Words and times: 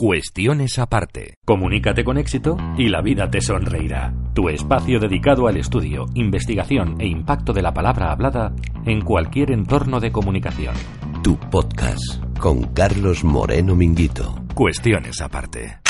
Cuestiones 0.00 0.78
aparte. 0.78 1.38
Comunícate 1.44 2.04
con 2.04 2.18
éxito 2.18 2.56
y 2.76 2.88
la 2.88 3.02
vida 3.02 3.28
te 3.28 3.40
sonreirá. 3.40 4.14
Tu 4.32 4.48
espacio 4.48 5.00
dedicado 5.00 5.48
al 5.48 5.56
estudio, 5.56 6.06
investigación 6.14 7.00
e 7.00 7.08
impacto 7.08 7.52
de 7.52 7.62
la 7.62 7.74
palabra 7.74 8.12
hablada 8.12 8.52
en 8.86 9.00
cualquier 9.00 9.50
entorno 9.50 9.98
de 9.98 10.12
comunicación. 10.12 10.76
Tu 11.24 11.36
podcast 11.36 12.22
con 12.38 12.62
Carlos 12.74 13.24
Moreno 13.24 13.74
Minguito. 13.74 14.36
Cuestiones 14.54 15.20
aparte. 15.20 15.80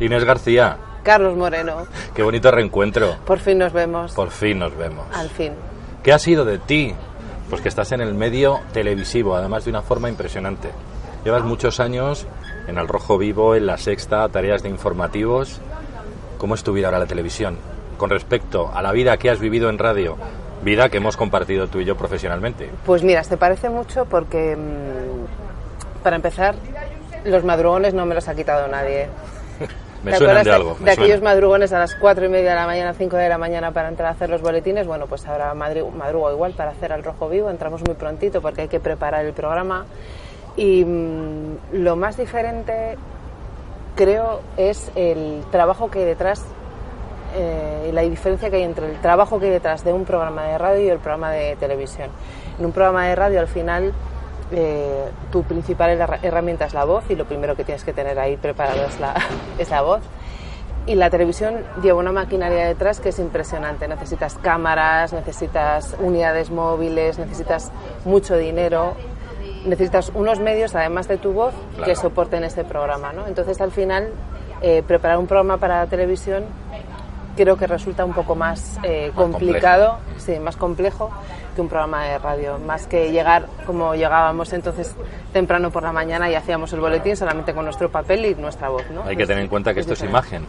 Inés 0.00 0.24
García, 0.24 0.78
Carlos 1.02 1.36
Moreno, 1.36 1.86
qué 2.14 2.22
bonito 2.22 2.50
reencuentro. 2.50 3.16
por 3.26 3.40
fin 3.40 3.58
nos 3.58 3.74
vemos. 3.74 4.12
Por 4.14 4.30
fin 4.30 4.58
nos 4.58 4.74
vemos. 4.74 5.04
Al 5.12 5.28
fin. 5.28 5.52
¿Qué 6.02 6.14
ha 6.14 6.18
sido 6.18 6.46
de 6.46 6.56
ti? 6.56 6.94
Pues 7.50 7.60
que 7.60 7.68
estás 7.68 7.92
en 7.92 8.00
el 8.00 8.14
medio 8.14 8.60
televisivo, 8.72 9.36
además 9.36 9.66
de 9.66 9.70
una 9.70 9.82
forma 9.82 10.08
impresionante. 10.08 10.70
Llevas 11.26 11.44
muchos 11.44 11.78
años 11.78 12.26
en 12.66 12.78
El 12.78 12.88
Rojo 12.88 13.18
Vivo, 13.18 13.54
en 13.54 13.66
La 13.66 13.78
Sexta, 13.78 14.28
tareas 14.28 14.62
de 14.62 14.68
informativos. 14.68 15.60
¿Cómo 16.38 16.54
es 16.54 16.62
tu 16.64 16.72
vida 16.72 16.86
ahora 16.88 16.98
la 16.98 17.06
televisión? 17.06 17.56
Con 17.96 18.10
respecto 18.10 18.70
a 18.74 18.82
la 18.82 18.92
vida 18.92 19.16
que 19.16 19.30
has 19.30 19.38
vivido 19.40 19.68
en 19.70 19.78
radio, 19.78 20.16
vida 20.62 20.88
que 20.88 20.98
hemos 20.98 21.16
compartido 21.16 21.68
tú 21.68 21.80
y 21.80 21.84
yo 21.84 21.96
profesionalmente. 21.96 22.70
Pues 22.84 23.02
mira, 23.02 23.22
te 23.22 23.36
parece 23.36 23.70
mucho 23.70 24.04
porque, 24.04 24.56
mm, 24.56 26.02
para 26.02 26.16
empezar, 26.16 26.54
los 27.24 27.42
madrugones 27.44 27.94
no 27.94 28.04
me 28.06 28.14
los 28.14 28.28
ha 28.28 28.34
quitado 28.34 28.68
nadie. 28.68 29.08
Me 30.04 30.12
¿Te 30.12 30.18
suenan 30.18 30.44
de 30.44 30.52
algo. 30.52 30.76
de 30.78 30.90
aquellos 30.90 31.20
madrugones 31.22 31.72
a 31.72 31.78
las 31.80 31.94
4 31.96 32.26
y 32.26 32.28
media 32.28 32.50
de 32.50 32.56
la 32.56 32.66
mañana, 32.66 32.92
5 32.94 33.16
de 33.16 33.28
la 33.28 33.38
mañana 33.38 33.72
para 33.72 33.88
entrar 33.88 34.08
a 34.10 34.12
hacer 34.12 34.28
los 34.30 34.40
boletines? 34.42 34.86
Bueno, 34.86 35.06
pues 35.06 35.26
ahora 35.26 35.52
madru- 35.54 35.90
madrugo 35.90 36.30
igual 36.30 36.52
para 36.52 36.70
hacer 36.70 36.92
al 36.92 37.02
rojo 37.02 37.28
vivo. 37.28 37.50
Entramos 37.50 37.80
muy 37.84 37.94
prontito 37.96 38.40
porque 38.40 38.62
hay 38.62 38.68
que 38.68 38.78
preparar 38.78 39.24
el 39.24 39.32
programa. 39.32 39.86
Y 40.56 40.84
mm, 40.84 41.56
lo 41.72 41.96
más 41.96 42.16
diferente, 42.16 42.96
creo, 43.94 44.40
es 44.56 44.90
el 44.94 45.42
trabajo 45.50 45.90
que 45.90 46.00
hay 46.00 46.04
detrás 46.06 46.44
eh, 47.34 47.90
la 47.92 48.00
diferencia 48.02 48.48
que 48.48 48.56
hay 48.56 48.62
entre 48.62 48.88
el 48.90 49.00
trabajo 49.00 49.38
que 49.38 49.46
hay 49.46 49.52
detrás 49.52 49.84
de 49.84 49.92
un 49.92 50.04
programa 50.04 50.44
de 50.44 50.56
radio 50.58 50.84
y 50.84 50.88
el 50.88 50.98
programa 50.98 51.30
de 51.32 51.56
televisión. 51.56 52.08
En 52.58 52.64
un 52.64 52.72
programa 52.72 53.06
de 53.08 53.14
radio, 53.16 53.40
al 53.40 53.48
final, 53.48 53.92
eh, 54.52 55.04
tu 55.30 55.42
principal 55.42 55.90
herra- 55.90 56.18
herramienta 56.22 56.64
es 56.66 56.72
la 56.72 56.84
voz 56.84 57.04
y 57.10 57.16
lo 57.16 57.26
primero 57.26 57.54
que 57.54 57.64
tienes 57.64 57.84
que 57.84 57.92
tener 57.92 58.18
ahí 58.18 58.36
preparado 58.36 58.86
es 58.86 58.98
la, 59.00 59.14
es 59.58 59.68
la 59.70 59.82
voz. 59.82 60.00
Y 60.86 60.94
la 60.94 61.10
televisión 61.10 61.56
lleva 61.82 61.98
una 61.98 62.12
maquinaria 62.12 62.64
detrás 62.68 63.00
que 63.00 63.08
es 63.08 63.18
impresionante. 63.18 63.88
Necesitas 63.88 64.34
cámaras, 64.36 65.12
necesitas 65.12 65.96
unidades 66.00 66.50
móviles, 66.50 67.18
necesitas 67.18 67.72
mucho 68.04 68.36
dinero, 68.36 68.94
necesitas 69.66 70.10
unos 70.14 70.40
medios, 70.40 70.74
además 70.74 71.08
de 71.08 71.18
tu 71.18 71.32
voz, 71.32 71.54
que 71.84 71.94
soporten 71.94 72.44
este 72.44 72.64
programa. 72.64 73.12
¿no? 73.12 73.26
Entonces, 73.26 73.60
al 73.60 73.72
final, 73.72 74.10
eh, 74.62 74.82
preparar 74.86 75.18
un 75.18 75.26
programa 75.26 75.58
para 75.58 75.80
la 75.80 75.86
televisión 75.86 76.44
creo 77.36 77.56
que 77.56 77.66
resulta 77.66 78.04
un 78.04 78.14
poco 78.14 78.34
más, 78.34 78.78
eh, 78.82 79.12
Más 79.14 79.16
complicado, 79.16 79.98
sí, 80.16 80.38
más 80.40 80.56
complejo 80.56 81.10
que 81.54 81.60
un 81.60 81.68
programa 81.68 82.04
de 82.06 82.18
radio. 82.18 82.58
Más 82.58 82.86
que 82.86 83.12
llegar 83.12 83.46
como 83.66 83.94
llegábamos 83.94 84.52
entonces 84.52 84.94
temprano 85.32 85.70
por 85.70 85.82
la 85.82 85.92
mañana 85.92 86.30
y 86.30 86.34
hacíamos 86.34 86.72
el 86.72 86.80
boletín 86.80 87.16
solamente 87.16 87.54
con 87.54 87.64
nuestro 87.64 87.90
papel 87.90 88.24
y 88.24 88.34
nuestra 88.34 88.68
voz. 88.68 88.84
¿no? 88.90 89.02
Hay 89.04 89.16
que 89.16 89.26
tener 89.26 89.42
en 89.42 89.48
cuenta 89.48 89.72
que 89.72 89.80
esto 89.80 89.92
es 89.92 90.02
imagen. 90.02 90.46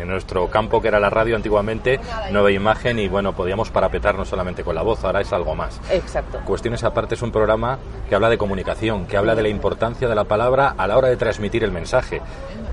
En 0.00 0.08
nuestro 0.08 0.48
campo, 0.48 0.80
que 0.80 0.88
era 0.88 0.98
la 0.98 1.10
radio 1.10 1.36
antiguamente, 1.36 2.00
no 2.32 2.40
había 2.40 2.56
imagen 2.56 2.98
y 2.98 3.08
bueno, 3.08 3.34
podíamos 3.34 3.70
parapetarnos 3.70 4.28
solamente 4.28 4.64
con 4.64 4.74
la 4.74 4.82
voz, 4.82 5.04
ahora 5.04 5.20
es 5.20 5.32
algo 5.32 5.54
más. 5.54 5.80
Exacto. 5.90 6.40
Cuestiones 6.44 6.82
aparte 6.84 7.14
es 7.14 7.22
un 7.22 7.30
programa 7.30 7.78
que 8.08 8.14
habla 8.14 8.30
de 8.30 8.38
comunicación, 8.38 9.06
que 9.06 9.16
habla 9.16 9.34
de 9.34 9.42
la 9.42 9.48
importancia 9.48 10.08
de 10.08 10.14
la 10.14 10.24
palabra 10.24 10.74
a 10.76 10.86
la 10.86 10.96
hora 10.96 11.08
de 11.08 11.16
transmitir 11.16 11.64
el 11.64 11.70
mensaje. 11.70 12.22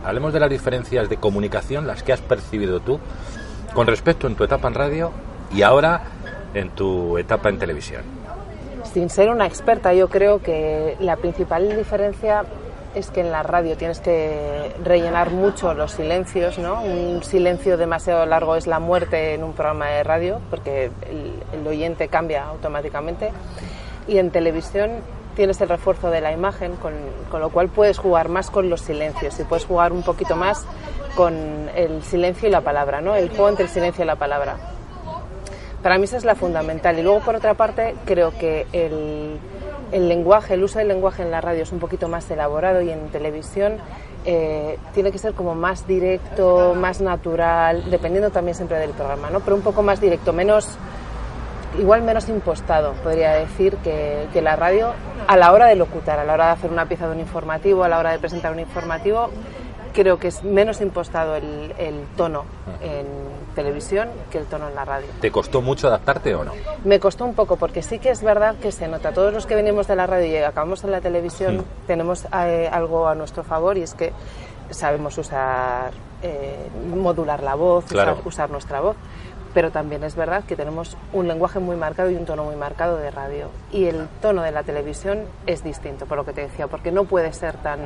Hablemos 0.05 0.33
de 0.33 0.39
las 0.39 0.49
diferencias 0.49 1.09
de 1.09 1.17
comunicación, 1.17 1.85
las 1.85 2.03
que 2.03 2.13
has 2.13 2.21
percibido 2.21 2.79
tú, 2.79 2.99
con 3.73 3.87
respecto 3.87 4.27
en 4.27 4.35
tu 4.35 4.43
etapa 4.43 4.67
en 4.69 4.73
radio 4.73 5.11
y 5.53 5.61
ahora 5.61 6.01
en 6.53 6.69
tu 6.71 7.17
etapa 7.17 7.49
en 7.49 7.59
televisión. 7.59 8.03
Sin 8.93 9.09
ser 9.09 9.29
una 9.29 9.45
experta, 9.45 9.93
yo 9.93 10.07
creo 10.07 10.41
que 10.41 10.95
la 10.99 11.17
principal 11.17 11.75
diferencia 11.75 12.45
es 12.97 13.11
que 13.11 13.21
en 13.21 13.31
la 13.31 13.43
radio 13.43 13.77
tienes 13.77 13.99
que 13.99 14.73
rellenar 14.83 15.29
mucho 15.31 15.73
los 15.73 15.91
silencios, 15.91 16.57
¿no? 16.57 16.81
Un 16.81 17.23
silencio 17.23 17.77
demasiado 17.77 18.25
largo 18.25 18.55
es 18.55 18.67
la 18.67 18.79
muerte 18.79 19.33
en 19.33 19.43
un 19.43 19.53
programa 19.53 19.87
de 19.87 20.03
radio, 20.03 20.39
porque 20.49 20.91
el, 21.09 21.33
el 21.53 21.67
oyente 21.67 22.07
cambia 22.07 22.45
automáticamente. 22.45 23.31
Y 24.07 24.17
en 24.17 24.31
televisión 24.31 25.01
tienes 25.35 25.61
el 25.61 25.69
refuerzo 25.69 26.09
de 26.09 26.21
la 26.21 26.31
imagen, 26.31 26.75
con, 26.77 26.93
con 27.29 27.41
lo 27.41 27.49
cual 27.49 27.69
puedes 27.69 27.99
jugar 27.99 28.27
más 28.27 28.49
con 28.49 28.69
los 28.69 28.81
silencios 28.81 29.39
y 29.39 29.43
puedes 29.43 29.65
jugar 29.65 29.93
un 29.93 30.01
poquito 30.01 30.35
más 30.35 30.65
con 31.15 31.69
el 31.75 32.01
silencio 32.03 32.49
y 32.49 32.51
la 32.51 32.61
palabra, 32.61 33.01
¿no? 33.01 33.15
El 33.15 33.29
juego 33.29 33.49
entre 33.49 33.65
el 33.65 33.71
silencio 33.71 34.03
y 34.03 34.07
la 34.07 34.15
palabra. 34.15 34.57
Para 35.83 35.97
mí 35.99 36.05
esa 36.05 36.17
es 36.17 36.25
la 36.25 36.35
fundamental. 36.35 36.97
Y 36.97 37.03
luego, 37.03 37.19
por 37.19 37.35
otra 37.35 37.53
parte, 37.53 37.95
creo 38.05 38.31
que 38.37 38.65
el, 38.73 39.39
el 39.91 40.07
lenguaje, 40.07 40.53
el 40.55 40.63
uso 40.63 40.79
del 40.79 40.87
lenguaje 40.87 41.23
en 41.23 41.31
la 41.31 41.41
radio 41.41 41.63
es 41.63 41.71
un 41.71 41.79
poquito 41.79 42.07
más 42.07 42.29
elaborado 42.29 42.81
y 42.81 42.89
en 42.89 43.09
televisión 43.09 43.77
eh, 44.25 44.77
tiene 44.93 45.11
que 45.11 45.17
ser 45.17 45.33
como 45.33 45.55
más 45.55 45.87
directo, 45.87 46.75
más 46.75 47.01
natural, 47.01 47.89
dependiendo 47.89 48.29
también 48.29 48.55
siempre 48.55 48.77
del 48.77 48.91
programa, 48.91 49.29
¿no? 49.29 49.39
Pero 49.39 49.55
un 49.55 49.61
poco 49.61 49.83
más 49.83 50.01
directo, 50.01 50.33
menos, 50.33 50.77
igual 51.79 52.01
menos 52.01 52.27
impostado, 52.27 52.93
podría 53.03 53.31
decir, 53.33 53.77
que, 53.77 54.27
que 54.33 54.41
la 54.41 54.55
radio 54.55 54.91
a 55.27 55.37
la 55.37 55.53
hora 55.53 55.67
de 55.67 55.75
locutar, 55.75 56.19
a 56.19 56.25
la 56.25 56.33
hora 56.33 56.47
de 56.47 56.51
hacer 56.51 56.71
una 56.71 56.85
pieza 56.87 57.07
de 57.07 57.13
un 57.13 57.19
informativo, 57.19 57.83
a 57.83 57.89
la 57.89 57.99
hora 57.99 58.11
de 58.11 58.19
presentar 58.19 58.51
un 58.51 58.59
informativo, 58.59 59.29
creo 59.93 60.19
que 60.19 60.27
es 60.27 60.43
menos 60.43 60.81
impostado 60.81 61.35
el, 61.35 61.73
el 61.77 62.03
tono 62.15 62.45
en 62.81 63.05
televisión 63.61 64.07
que 64.31 64.37
el 64.37 64.45
tono 64.45 64.69
en 64.69 64.75
la 64.75 64.85
radio. 64.85 65.07
¿Te 65.19 65.31
costó 65.31 65.61
mucho 65.61 65.87
adaptarte 65.87 66.33
o 66.35 66.43
no? 66.45 66.53
Me 66.85 66.99
costó 66.99 67.25
un 67.25 67.33
poco 67.33 67.57
porque 67.57 67.81
sí 67.81 67.97
que 67.99 68.11
es 68.11 68.21
verdad 68.21 68.55
que 68.61 68.71
se 68.71 68.87
nota. 68.87 69.11
Todos 69.11 69.33
los 69.33 69.45
que 69.47 69.55
venimos 69.55 69.87
de 69.87 69.95
la 69.95 70.05
radio 70.05 70.27
y 70.27 70.37
acabamos 70.37 70.83
en 70.83 70.91
la 70.91 71.01
televisión 71.01 71.65
tenemos 71.87 72.25
eh, 72.33 72.69
algo 72.71 73.07
a 73.07 73.15
nuestro 73.15 73.43
favor 73.43 73.77
y 73.77 73.81
es 73.81 73.93
que 73.95 74.13
sabemos 74.69 75.17
usar, 75.17 75.91
eh, 76.21 76.67
modular 76.95 77.41
la 77.41 77.55
voz, 77.55 77.85
Claro. 77.85 78.13
usar, 78.13 78.27
usar 78.27 78.49
nuestra 78.51 78.79
voz. 78.79 78.95
Pero 79.53 79.71
también 79.71 80.03
es 80.03 80.15
verdad 80.15 80.43
que 80.43 80.55
tenemos 80.55 80.95
un 81.13 81.27
lenguaje 81.27 81.57
muy 81.57 81.75
marcado 81.77 82.11
y 82.11 82.15
un 82.15 82.25
tono 82.25 82.43
muy 82.43 82.55
marcado 82.55 82.97
de 82.97 83.09
radio. 83.09 83.47
Y 83.71 83.85
el 83.85 84.07
tono 84.21 84.43
de 84.43 84.51
la 84.51 84.61
televisión 84.61 85.23
es 85.47 85.63
distinto, 85.63 86.05
por 86.05 86.17
lo 86.17 86.25
que 86.25 86.33
te 86.33 86.41
decía, 86.41 86.67
porque 86.67 86.91
no 86.91 87.05
puede 87.05 87.33
ser 87.33 87.55
tan 87.57 87.79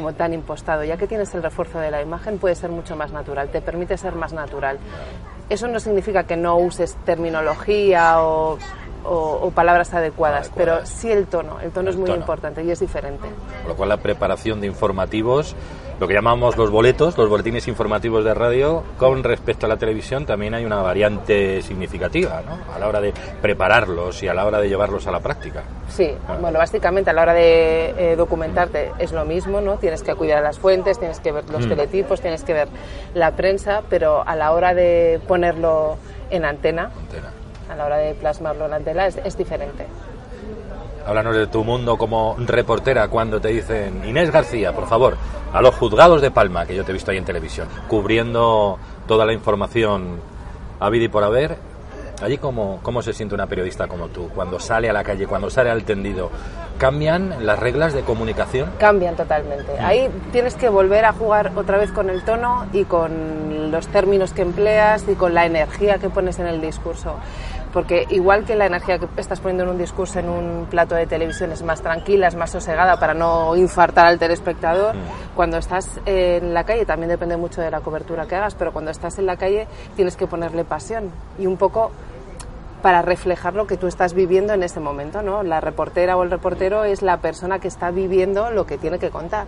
como 0.00 0.14
tan 0.14 0.32
impostado, 0.32 0.82
ya 0.82 0.96
que 0.96 1.06
tienes 1.06 1.34
el 1.34 1.42
refuerzo 1.42 1.78
de 1.78 1.90
la 1.90 2.00
imagen, 2.00 2.38
puede 2.38 2.54
ser 2.54 2.70
mucho 2.70 2.96
más 2.96 3.12
natural, 3.12 3.50
te 3.50 3.60
permite 3.60 3.98
ser 3.98 4.14
más 4.14 4.32
natural. 4.32 4.78
Eso 5.50 5.68
no 5.68 5.78
significa 5.78 6.24
que 6.24 6.38
no 6.38 6.56
uses 6.56 6.96
terminología 7.04 8.22
o, 8.22 8.56
o- 9.04 9.38
o 9.42 9.50
palabras 9.50 9.92
adecuadas, 9.92 10.48
Adecuadas. 10.48 10.80
pero 10.82 10.86
sí 10.86 11.10
el 11.10 11.26
tono. 11.26 11.60
El 11.60 11.70
tono 11.70 11.88
El 11.90 11.94
es 11.94 11.98
muy 11.98 12.06
tono. 12.06 12.18
importante 12.18 12.64
y 12.64 12.70
es 12.70 12.80
diferente. 12.80 13.28
Con 13.60 13.68
lo 13.68 13.76
cual 13.76 13.90
la 13.90 13.98
preparación 13.98 14.62
de 14.62 14.68
informativos, 14.68 15.54
lo 16.00 16.08
que 16.08 16.14
llamamos 16.14 16.56
los 16.56 16.70
boletos, 16.70 17.18
los 17.18 17.28
boletines 17.28 17.68
informativos 17.68 18.24
de 18.24 18.32
radio, 18.32 18.82
con 18.96 19.22
respecto 19.22 19.66
a 19.66 19.68
la 19.68 19.76
televisión 19.76 20.24
también 20.24 20.54
hay 20.54 20.64
una 20.64 20.80
variante 20.80 21.60
significativa, 21.60 22.40
¿no? 22.46 22.58
A 22.74 22.78
la 22.78 22.88
hora 22.88 23.02
de 23.02 23.12
prepararlos 23.42 24.22
y 24.22 24.28
a 24.28 24.32
la 24.32 24.46
hora 24.46 24.60
de 24.60 24.68
llevarlos 24.70 25.06
a 25.06 25.10
la 25.10 25.20
práctica. 25.20 25.62
Sí, 25.88 26.10
Ah. 26.26 26.38
bueno, 26.40 26.58
básicamente 26.58 27.10
a 27.10 27.12
la 27.12 27.20
hora 27.22 27.34
de 27.34 27.90
eh, 28.12 28.16
documentarte 28.16 28.92
es 28.98 29.12
lo 29.12 29.26
mismo, 29.26 29.60
¿no? 29.60 29.76
Tienes 29.76 30.02
que 30.02 30.12
a 30.12 30.40
las 30.40 30.58
fuentes, 30.58 30.98
tienes 30.98 31.20
que 31.20 31.32
ver 31.32 31.44
los 31.50 31.66
Mm. 31.66 31.68
teletipos, 31.68 32.20
tienes 32.22 32.44
que 32.44 32.54
ver 32.54 32.68
la 33.12 33.32
prensa, 33.32 33.82
pero 33.90 34.26
a 34.26 34.34
la 34.36 34.52
hora 34.52 34.72
de 34.72 35.20
ponerlo 35.28 35.98
en 36.30 36.46
antena, 36.46 36.90
Antena. 36.98 37.30
a 37.70 37.76
la 37.76 37.84
hora 37.84 37.98
de 37.98 38.14
plasmarlo 38.14 38.64
en 38.66 38.72
antena 38.72 39.06
es, 39.06 39.16
es 39.22 39.36
diferente. 39.36 39.84
Háblanos 41.10 41.34
de 41.34 41.48
tu 41.48 41.64
mundo 41.64 41.98
como 41.98 42.36
reportera 42.38 43.08
cuando 43.08 43.40
te 43.40 43.48
dicen 43.48 44.00
Inés 44.06 44.30
García, 44.30 44.72
por 44.72 44.86
favor, 44.86 45.16
a 45.52 45.60
los 45.60 45.74
juzgados 45.74 46.22
de 46.22 46.30
Palma, 46.30 46.64
que 46.66 46.76
yo 46.76 46.84
te 46.84 46.92
he 46.92 46.94
visto 46.94 47.10
ahí 47.10 47.16
en 47.16 47.24
televisión, 47.24 47.66
cubriendo 47.88 48.78
toda 49.08 49.26
la 49.26 49.32
información 49.32 50.20
a 50.78 50.88
vida 50.88 51.06
y 51.06 51.08
por 51.08 51.24
haber. 51.24 51.56
Allí, 52.22 52.38
¿cómo, 52.38 52.78
¿cómo 52.84 53.02
se 53.02 53.12
siente 53.12 53.34
una 53.34 53.48
periodista 53.48 53.88
como 53.88 54.06
tú 54.06 54.28
cuando 54.32 54.60
sale 54.60 54.88
a 54.88 54.92
la 54.92 55.02
calle, 55.02 55.26
cuando 55.26 55.50
sale 55.50 55.68
al 55.70 55.82
tendido? 55.82 56.30
¿Cambian 56.78 57.44
las 57.44 57.58
reglas 57.58 57.92
de 57.92 58.02
comunicación? 58.02 58.70
Cambian 58.78 59.16
totalmente. 59.16 59.80
Ahí 59.80 60.08
tienes 60.30 60.54
que 60.54 60.68
volver 60.68 61.06
a 61.06 61.12
jugar 61.12 61.50
otra 61.56 61.76
vez 61.76 61.90
con 61.90 62.08
el 62.08 62.22
tono 62.22 62.66
y 62.72 62.84
con 62.84 63.72
los 63.72 63.88
términos 63.88 64.32
que 64.32 64.42
empleas 64.42 65.04
y 65.08 65.14
con 65.14 65.34
la 65.34 65.44
energía 65.44 65.98
que 65.98 66.08
pones 66.08 66.38
en 66.38 66.46
el 66.46 66.60
discurso. 66.60 67.16
Porque 67.72 68.06
igual 68.10 68.44
que 68.44 68.56
la 68.56 68.66
energía 68.66 68.98
que 68.98 69.06
estás 69.16 69.40
poniendo 69.40 69.64
en 69.64 69.70
un 69.70 69.78
discurso 69.78 70.18
en 70.18 70.28
un 70.28 70.66
plato 70.68 70.94
de 70.94 71.06
televisión 71.06 71.52
es 71.52 71.62
más 71.62 71.80
tranquila, 71.80 72.26
es 72.26 72.34
más 72.34 72.50
sosegada 72.50 72.98
para 72.98 73.14
no 73.14 73.54
infartar 73.54 74.06
al 74.06 74.18
telespectador, 74.18 74.94
cuando 75.36 75.58
estás 75.58 76.00
en 76.04 76.52
la 76.52 76.64
calle, 76.64 76.84
también 76.84 77.10
depende 77.10 77.36
mucho 77.36 77.60
de 77.60 77.70
la 77.70 77.80
cobertura 77.80 78.26
que 78.26 78.34
hagas, 78.34 78.54
pero 78.54 78.72
cuando 78.72 78.90
estás 78.90 79.18
en 79.18 79.26
la 79.26 79.36
calle 79.36 79.68
tienes 79.94 80.16
que 80.16 80.26
ponerle 80.26 80.64
pasión 80.64 81.10
y 81.38 81.46
un 81.46 81.56
poco 81.56 81.92
para 82.82 83.02
reflejar 83.02 83.54
lo 83.54 83.66
que 83.66 83.76
tú 83.76 83.86
estás 83.86 84.14
viviendo 84.14 84.52
en 84.54 84.62
ese 84.62 84.80
momento, 84.80 85.22
¿no? 85.22 85.42
La 85.42 85.60
reportera 85.60 86.16
o 86.16 86.22
el 86.22 86.30
reportero 86.30 86.84
es 86.84 87.02
la 87.02 87.18
persona 87.18 87.58
que 87.58 87.68
está 87.68 87.90
viviendo 87.90 88.50
lo 88.50 88.66
que 88.66 88.78
tiene 88.78 88.98
que 88.98 89.10
contar. 89.10 89.46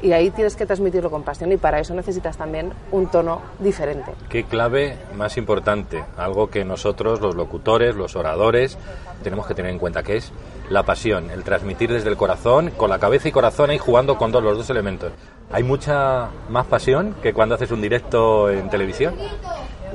Y 0.00 0.12
ahí 0.12 0.30
tienes 0.30 0.56
que 0.56 0.66
transmitirlo 0.66 1.10
con 1.10 1.22
pasión 1.22 1.52
y 1.52 1.56
para 1.56 1.80
eso 1.80 1.94
necesitas 1.94 2.36
también 2.36 2.72
un 2.92 3.08
tono 3.08 3.40
diferente. 3.58 4.12
¿Qué 4.28 4.44
clave 4.44 4.96
más 5.16 5.36
importante? 5.36 6.04
Algo 6.16 6.50
que 6.50 6.64
nosotros, 6.64 7.20
los 7.20 7.34
locutores, 7.34 7.96
los 7.96 8.16
oradores, 8.16 8.78
tenemos 9.22 9.46
que 9.46 9.54
tener 9.54 9.70
en 9.72 9.78
cuenta, 9.78 10.02
que 10.02 10.16
es 10.16 10.32
la 10.70 10.82
pasión, 10.82 11.30
el 11.30 11.42
transmitir 11.42 11.90
desde 11.90 12.10
el 12.10 12.16
corazón, 12.16 12.70
con 12.76 12.90
la 12.90 12.98
cabeza 12.98 13.28
y 13.28 13.32
corazón 13.32 13.70
ahí 13.70 13.78
jugando 13.78 14.18
con 14.18 14.30
todos 14.30 14.44
los 14.44 14.58
dos 14.58 14.70
elementos. 14.70 15.12
¿Hay 15.50 15.62
mucha 15.62 16.28
más 16.48 16.66
pasión 16.66 17.14
que 17.22 17.32
cuando 17.32 17.54
haces 17.54 17.70
un 17.70 17.80
directo 17.80 18.50
en 18.50 18.68
televisión? 18.68 19.14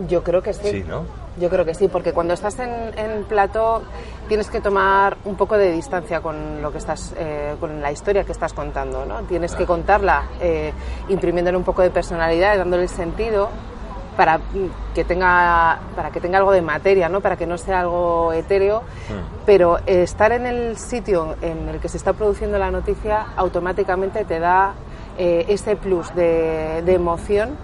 Yo 0.08 0.24
creo 0.24 0.42
que 0.42 0.54
sí. 0.54 0.70
Sí, 0.70 0.84
¿no? 0.88 1.04
Yo 1.40 1.50
creo 1.50 1.66
que 1.66 1.74
sí, 1.74 1.88
porque 1.88 2.14
cuando 2.14 2.34
estás 2.36 2.60
en, 2.60 2.70
en 2.98 3.24
plató 3.24 3.82
tienes 4.28 4.50
que 4.52 4.62
tomar 4.62 5.18
un 5.26 5.36
poco 5.36 5.58
de 5.58 5.72
distancia 5.72 6.22
con 6.22 6.62
lo 6.62 6.72
que 6.72 6.78
estás, 6.78 7.14
eh, 7.18 7.56
con 7.60 7.82
la 7.82 7.92
historia 7.92 8.24
que 8.24 8.32
estás 8.32 8.54
contando, 8.54 9.06
¿no? 9.06 9.22
Tienes 9.24 9.56
que 9.56 9.66
contarla 9.66 10.26
eh, 10.40 10.72
imprimiéndole 11.10 11.58
un 11.58 11.64
poco 11.64 11.82
de 11.82 11.90
personalidad, 11.90 12.58
dándole 12.58 12.88
sentido 12.88 13.50
para 14.16 14.40
que 14.94 15.04
tenga 15.06 15.80
para 15.96 16.12
que 16.12 16.22
tenga 16.22 16.38
algo 16.38 16.52
de 16.52 16.62
materia, 16.62 17.10
¿no? 17.10 17.20
Para 17.20 17.36
que 17.36 17.48
no 17.48 17.58
sea 17.58 17.80
algo 17.82 18.32
etéreo, 18.32 18.82
Mm. 18.82 19.44
pero 19.46 19.80
eh, 19.88 20.04
estar 20.04 20.32
en 20.34 20.46
el 20.46 20.78
sitio 20.78 21.36
en 21.42 21.68
el 21.68 21.80
que 21.80 21.90
se 21.90 21.98
está 21.98 22.14
produciendo 22.14 22.60
la 22.60 22.70
noticia 22.70 23.26
automáticamente 23.36 24.24
te 24.24 24.40
da 24.40 24.74
eh, 25.18 25.46
ese 25.50 25.76
plus 25.76 26.14
de, 26.14 26.84
de 26.86 26.94
emoción 26.94 27.58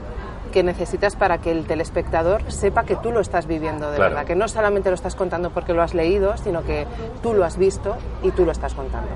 que 0.49 0.63
necesitas 0.63 1.15
para 1.15 1.37
que 1.39 1.51
el 1.51 1.65
telespectador 1.65 2.41
sepa 2.51 2.83
que 2.83 2.95
tú 2.95 3.11
lo 3.11 3.19
estás 3.19 3.45
viviendo 3.47 3.89
de 3.89 3.97
Claro. 3.97 4.11
verdad, 4.15 4.27
que 4.27 4.35
no 4.35 4.47
solamente 4.47 4.89
lo 4.89 4.95
estás 4.95 5.15
contando 5.15 5.49
porque 5.51 5.73
lo 5.73 5.81
has 5.81 5.93
leído, 5.93 6.35
sino 6.37 6.63
que 6.63 6.85
tú 7.23 7.33
lo 7.33 7.45
has 7.45 7.57
visto 7.57 7.95
y 8.23 8.31
tú 8.31 8.45
lo 8.45 8.51
estás 8.51 8.73
contando. 8.73 9.09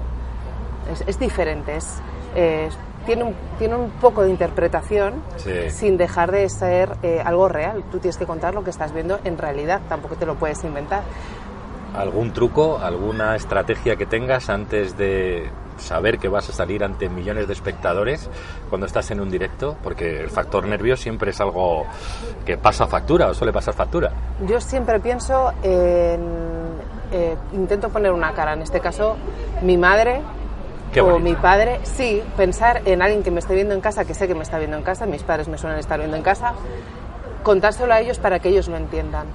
Es, 0.91 1.03
es 1.07 1.19
diferente, 1.19 1.75
es, 1.77 2.01
eh, 2.35 2.69
tiene, 3.05 3.23
un, 3.23 3.35
tiene 3.59 3.75
un 3.75 3.89
poco 3.91 4.23
de 4.23 4.29
interpretación 4.29 5.15
Sí. 5.37 5.69
sin 5.69 5.97
dejar 5.97 6.31
de 6.31 6.47
ser 6.49 6.89
eh, 7.03 7.21
algo 7.23 7.47
real. 7.49 7.83
Tú 7.91 7.99
tienes 7.99 8.17
que 8.17 8.25
contar 8.25 8.53
lo 8.53 8.63
que 8.63 8.69
estás 8.69 8.93
viendo 8.93 9.19
en 9.23 9.37
realidad, 9.37 9.81
tampoco 9.89 10.15
te 10.15 10.25
lo 10.25 10.35
puedes 10.35 10.63
inventar. 10.63 11.03
¿Algún 11.95 12.33
truco, 12.33 12.79
alguna 12.79 13.35
estrategia 13.35 13.95
que 13.95 14.05
tengas 14.07 14.49
antes 14.49 14.97
de 14.97 15.47
saber 15.77 16.19
que 16.19 16.27
vas 16.27 16.49
a 16.49 16.53
salir 16.53 16.83
ante 16.83 17.09
millones 17.09 17.47
de 17.47 17.53
espectadores 17.53 18.29
cuando 18.69 18.87
estás 18.87 19.11
en 19.11 19.19
un 19.21 19.29
directo? 19.29 19.75
Porque 19.83 20.21
el 20.21 20.29
factor 20.29 20.65
nervio 20.65 20.97
siempre 20.97 21.31
es 21.31 21.41
algo 21.41 21.85
que 22.45 22.57
pasa 22.57 22.87
factura 22.87 23.27
o 23.27 23.33
suele 23.33 23.53
pasar 23.53 23.73
factura. 23.73 24.11
Yo 24.47 24.59
siempre 24.59 24.99
pienso 24.99 25.51
en... 25.63 26.21
eh, 27.11 27.35
intento 27.53 27.89
poner 27.89 28.11
una 28.11 28.33
cara, 28.33 28.53
en 28.53 28.61
este 28.61 28.79
caso 28.79 29.15
mi 29.61 29.77
madre 29.77 30.21
o 31.01 31.17
mi 31.17 31.33
padre, 31.33 31.79
sí, 31.83 32.21
pensar 32.37 32.81
en 32.85 33.01
alguien 33.01 33.23
que 33.23 33.31
me 33.31 33.39
esté 33.39 33.55
viendo 33.55 33.73
en 33.73 33.81
casa, 33.81 34.05
que 34.05 34.13
sé 34.13 34.27
que 34.27 34.35
me 34.35 34.43
está 34.43 34.59
viendo 34.59 34.77
en 34.77 34.83
casa, 34.83 35.07
mis 35.07 35.23
padres 35.23 35.47
me 35.47 35.57
suelen 35.57 35.79
estar 35.79 35.97
viendo 35.97 36.15
en 36.15 36.21
casa, 36.21 36.53
contárselo 37.41 37.93
a 37.93 37.99
ellos 37.99 38.19
para 38.19 38.39
que 38.39 38.49
ellos 38.49 38.67
lo 38.67 38.77
entiendan. 38.77 39.25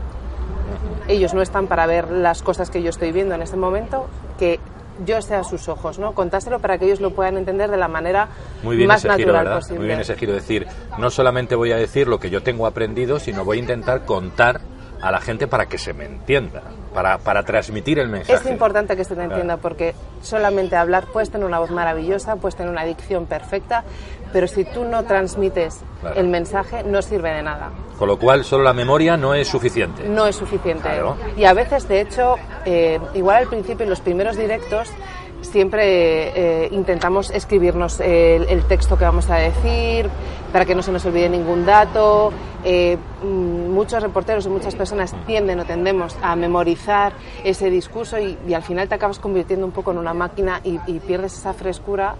Ellos 1.08 1.34
no 1.34 1.42
están 1.42 1.66
para 1.66 1.86
ver 1.86 2.10
las 2.10 2.42
cosas 2.42 2.70
que 2.70 2.82
yo 2.82 2.90
estoy 2.90 3.10
viendo 3.10 3.34
en 3.34 3.42
este 3.42 3.56
momento, 3.56 4.06
que 4.38 4.60
yo 5.04 5.20
sea 5.22 5.40
a 5.40 5.44
sus 5.44 5.68
ojos, 5.68 5.98
¿no? 5.98 6.12
Contárselo 6.14 6.58
para 6.60 6.78
que 6.78 6.86
ellos 6.86 7.00
lo 7.00 7.10
puedan 7.12 7.36
entender 7.36 7.70
de 7.70 7.76
la 7.76 7.88
manera 7.88 8.28
Muy 8.62 8.76
bien 8.76 8.88
más 8.88 9.04
ese 9.04 9.08
natural 9.08 9.54
posible. 9.54 9.78
Muy 9.78 9.86
bien 9.88 10.00
ese 10.00 10.16
giro. 10.16 10.32
decir, 10.32 10.66
no 10.98 11.10
solamente 11.10 11.54
voy 11.54 11.72
a 11.72 11.76
decir 11.76 12.08
lo 12.08 12.18
que 12.18 12.30
yo 12.30 12.42
tengo 12.42 12.66
aprendido, 12.66 13.18
sino 13.18 13.44
voy 13.44 13.58
a 13.58 13.60
intentar 13.60 14.04
contar 14.04 14.60
a 15.00 15.12
la 15.12 15.20
gente 15.20 15.46
para 15.46 15.66
que 15.66 15.78
se 15.78 15.92
me 15.92 16.04
entienda, 16.06 16.60
para, 16.92 17.18
para 17.18 17.44
transmitir 17.44 18.00
el 18.00 18.08
mensaje. 18.08 18.44
Es 18.44 18.50
importante 18.50 18.96
que 18.96 19.04
se 19.04 19.14
te 19.14 19.22
entienda 19.22 19.54
Claro. 19.54 19.62
porque 19.62 19.94
solamente 20.22 20.74
hablar 20.74 21.04
puedes 21.12 21.30
tener 21.30 21.46
una 21.46 21.60
voz 21.60 21.70
maravillosa, 21.70 22.34
puedes 22.36 22.56
tener 22.56 22.72
una 22.72 22.84
dicción 22.84 23.26
perfecta, 23.26 23.84
pero 24.32 24.46
si 24.46 24.64
tú 24.64 24.84
no 24.84 25.04
transmites 25.04 25.80
Claro. 26.00 26.20
el 26.20 26.28
mensaje 26.28 26.84
no 26.84 27.02
sirve 27.02 27.30
de 27.32 27.42
nada. 27.42 27.70
Con 27.98 28.06
lo 28.08 28.18
cual, 28.18 28.44
solo 28.44 28.62
la 28.62 28.72
memoria 28.72 29.16
no 29.16 29.34
es 29.34 29.48
suficiente. 29.48 30.08
No 30.08 30.26
es 30.26 30.36
suficiente. 30.36 30.82
Claro. 30.82 31.16
Y 31.36 31.44
a 31.44 31.52
veces, 31.52 31.88
de 31.88 32.00
hecho, 32.02 32.36
eh, 32.64 33.00
igual 33.14 33.36
al 33.38 33.48
principio, 33.48 33.82
en 33.82 33.90
los 33.90 34.00
primeros 34.00 34.36
directos, 34.36 34.88
siempre 35.42 36.64
eh, 36.64 36.68
intentamos 36.72 37.30
escribirnos 37.30 38.00
el, 38.00 38.44
el 38.48 38.64
texto 38.64 38.96
que 38.98 39.04
vamos 39.04 39.28
a 39.30 39.36
decir 39.36 40.08
para 40.52 40.64
que 40.64 40.74
no 40.74 40.82
se 40.82 40.92
nos 40.92 41.04
olvide 41.04 41.28
ningún 41.28 41.64
dato. 41.66 42.32
Eh, 42.64 42.98
mm, 43.22 43.70
muchos 43.70 44.02
reporteros 44.02 44.46
y 44.46 44.48
muchas 44.48 44.74
personas 44.74 45.14
tienden 45.26 45.60
o 45.60 45.64
tendemos 45.64 46.16
a 46.22 46.34
memorizar 46.36 47.12
ese 47.44 47.70
discurso 47.70 48.18
y, 48.18 48.36
y 48.48 48.54
al 48.54 48.62
final 48.62 48.88
te 48.88 48.96
acabas 48.96 49.18
convirtiendo 49.18 49.64
un 49.64 49.72
poco 49.72 49.92
en 49.92 49.98
una 49.98 50.12
máquina 50.14 50.60
y, 50.64 50.78
y 50.86 50.98
pierdes 51.00 51.34
esa 51.38 51.52
frescura 51.54 52.16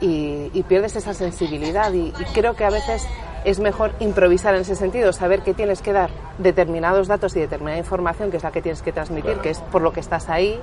y, 0.00 0.50
y 0.52 0.62
pierdes 0.64 0.96
esa 0.96 1.14
sensibilidad. 1.14 1.92
Y, 1.92 2.08
y 2.08 2.24
creo 2.34 2.54
que 2.54 2.64
a 2.64 2.70
veces 2.70 3.06
es 3.44 3.58
mejor 3.58 3.92
improvisar 4.00 4.54
en 4.54 4.60
ese 4.60 4.76
sentido, 4.76 5.14
saber 5.14 5.40
que 5.40 5.54
tienes 5.54 5.80
que 5.80 5.94
dar 5.94 6.10
determinados 6.36 7.08
datos 7.08 7.34
y 7.36 7.40
determinada 7.40 7.78
información, 7.78 8.30
que 8.30 8.36
es 8.36 8.42
la 8.42 8.50
que 8.52 8.60
tienes 8.60 8.82
que 8.82 8.92
transmitir, 8.92 9.30
Claro. 9.30 9.42
que 9.42 9.50
es 9.50 9.58
por 9.60 9.80
lo 9.80 9.94
que 9.94 10.00
estás 10.00 10.28
ahí, 10.28 10.60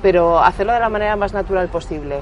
pero 0.00 0.38
hacerlo 0.38 0.72
de 0.72 0.80
la 0.80 0.88
manera 0.88 1.16
más 1.16 1.34
natural 1.34 1.68
posible. 1.68 2.20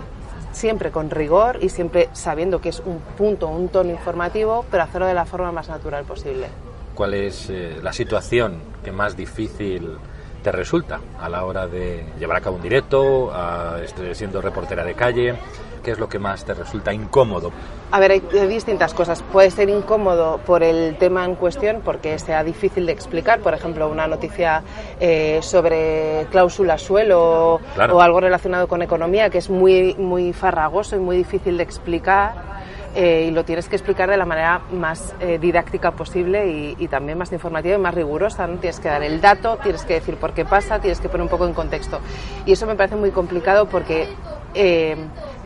Siempre 0.53 0.91
con 0.91 1.11
rigor 1.11 1.59
y 1.61 1.69
siempre 1.69 2.09
sabiendo 2.13 2.61
que 2.61 2.69
es 2.69 2.81
un 2.81 2.99
punto, 3.17 3.49
un 3.49 3.69
tono 3.69 3.91
informativo, 3.91 4.65
pero 4.71 4.83
hacerlo 4.85 5.07
de 5.07 5.15
la 5.15 5.25
forma 5.25 5.51
más 5.51 5.69
natural 5.69 6.05
posible. 6.05 6.47
¿Cuál 6.95 7.15
es 7.15 7.49
eh, 7.51 7.79
la 7.83 7.93
situación 7.93 8.61
que 8.85 8.93
más 8.93 9.17
difícil 9.17 9.97
te 10.43 10.53
resulta 10.53 11.01
a 11.21 11.29
la 11.29 11.45
hora 11.45 11.67
de 11.67 12.05
llevar 12.19 12.37
a 12.37 12.41
cabo 12.41 12.57
un 12.57 12.63
directo, 12.63 13.31
a, 13.33 13.79
este, 13.83 14.15
siendo 14.15 14.41
reportera 14.41 14.85
de 14.85 14.95
calle? 14.95 15.35
¿Qué 15.83 15.91
es 15.91 15.99
lo 15.99 16.09
que 16.09 16.21
más 16.21 16.45
te 16.45 16.55
resulta 16.55 16.93
incómodo? 16.93 17.51
A 17.91 17.99
ver, 17.99 18.13
hay 18.13 18.23
hay 18.39 18.47
distintas 18.47 18.95
cosas. 18.95 19.21
Puede 19.33 19.51
ser 19.51 19.69
incómodo 19.69 20.39
por 20.47 20.63
el 20.63 20.97
tema 20.97 21.25
en 21.25 21.35
cuestión, 21.35 21.81
porque 21.85 22.17
sea 22.21 22.45
difícil 22.45 22.87
de 22.87 22.93
explicar. 22.93 23.41
Por 23.41 23.53
ejemplo, 23.53 23.89
una 23.89 24.07
noticia 24.07 24.63
eh, 25.01 25.41
sobre 25.43 26.27
cláusula 26.31 26.79
suelo 26.79 27.61
Claro. 27.75 27.97
o 27.97 28.01
algo 28.01 28.21
relacionado 28.21 28.69
con 28.69 28.81
economía, 28.83 29.29
que 29.29 29.39
es 29.39 29.51
muy, 29.51 29.95
muy 29.95 30.33
farragoso 30.33 30.95
y 30.95 31.01
muy 31.01 31.17
difícil 31.17 31.57
de 31.57 31.65
explicar. 31.65 32.62
Eh, 32.95 33.27
y 33.29 33.31
lo 33.31 33.45
tienes 33.45 33.69
que 33.69 33.77
explicar 33.77 34.11
de 34.11 34.17
la 34.17 34.25
manera 34.27 34.61
más 34.73 35.15
eh, 35.21 35.39
didáctica 35.39 35.93
posible 35.93 36.47
y, 36.47 36.77
y 36.79 36.89
también 36.89 37.17
más 37.19 37.33
informativa 37.33 37.77
y 37.77 37.79
más 37.79 37.95
rigurosa. 37.95 38.47
¿no? 38.47 38.59
Tienes 38.59 38.81
que 38.81 38.89
dar 38.89 39.03
el 39.03 39.21
dato, 39.21 39.59
tienes 39.63 39.85
que 39.85 39.95
decir 39.95 40.17
por 40.17 40.33
qué 40.35 40.45
pasa, 40.45 40.79
tienes 40.79 41.01
que 41.01 41.09
poner 41.09 41.23
un 41.23 41.29
poco 41.31 41.47
en 41.47 41.55
contexto. 41.55 42.01
Y 42.47 42.53
eso 42.53 42.67
me 42.67 42.75
parece 42.75 42.97
muy 42.97 43.11
complicado 43.11 43.67
porque 43.67 44.09
eh, 44.55 44.97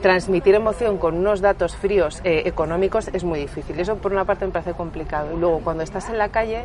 transmitir 0.03 0.55
emoción 0.57 0.99
con 0.99 1.17
unos 1.17 1.41
datos 1.41 1.77
fríos 1.77 2.21
económicos 2.25 3.09
es 3.13 3.23
muy 3.25 3.39
difícil. 3.41 3.79
Eso 3.79 3.97
por 3.97 4.13
una 4.13 4.25
parte 4.25 4.45
me 4.47 4.53
parece 4.53 4.73
complicado. 4.73 5.29
Y 5.35 5.39
luego 5.39 5.61
cuando 5.61 5.83
estás 5.83 6.09
en 6.09 6.19
la 6.19 6.29
calle 6.31 6.65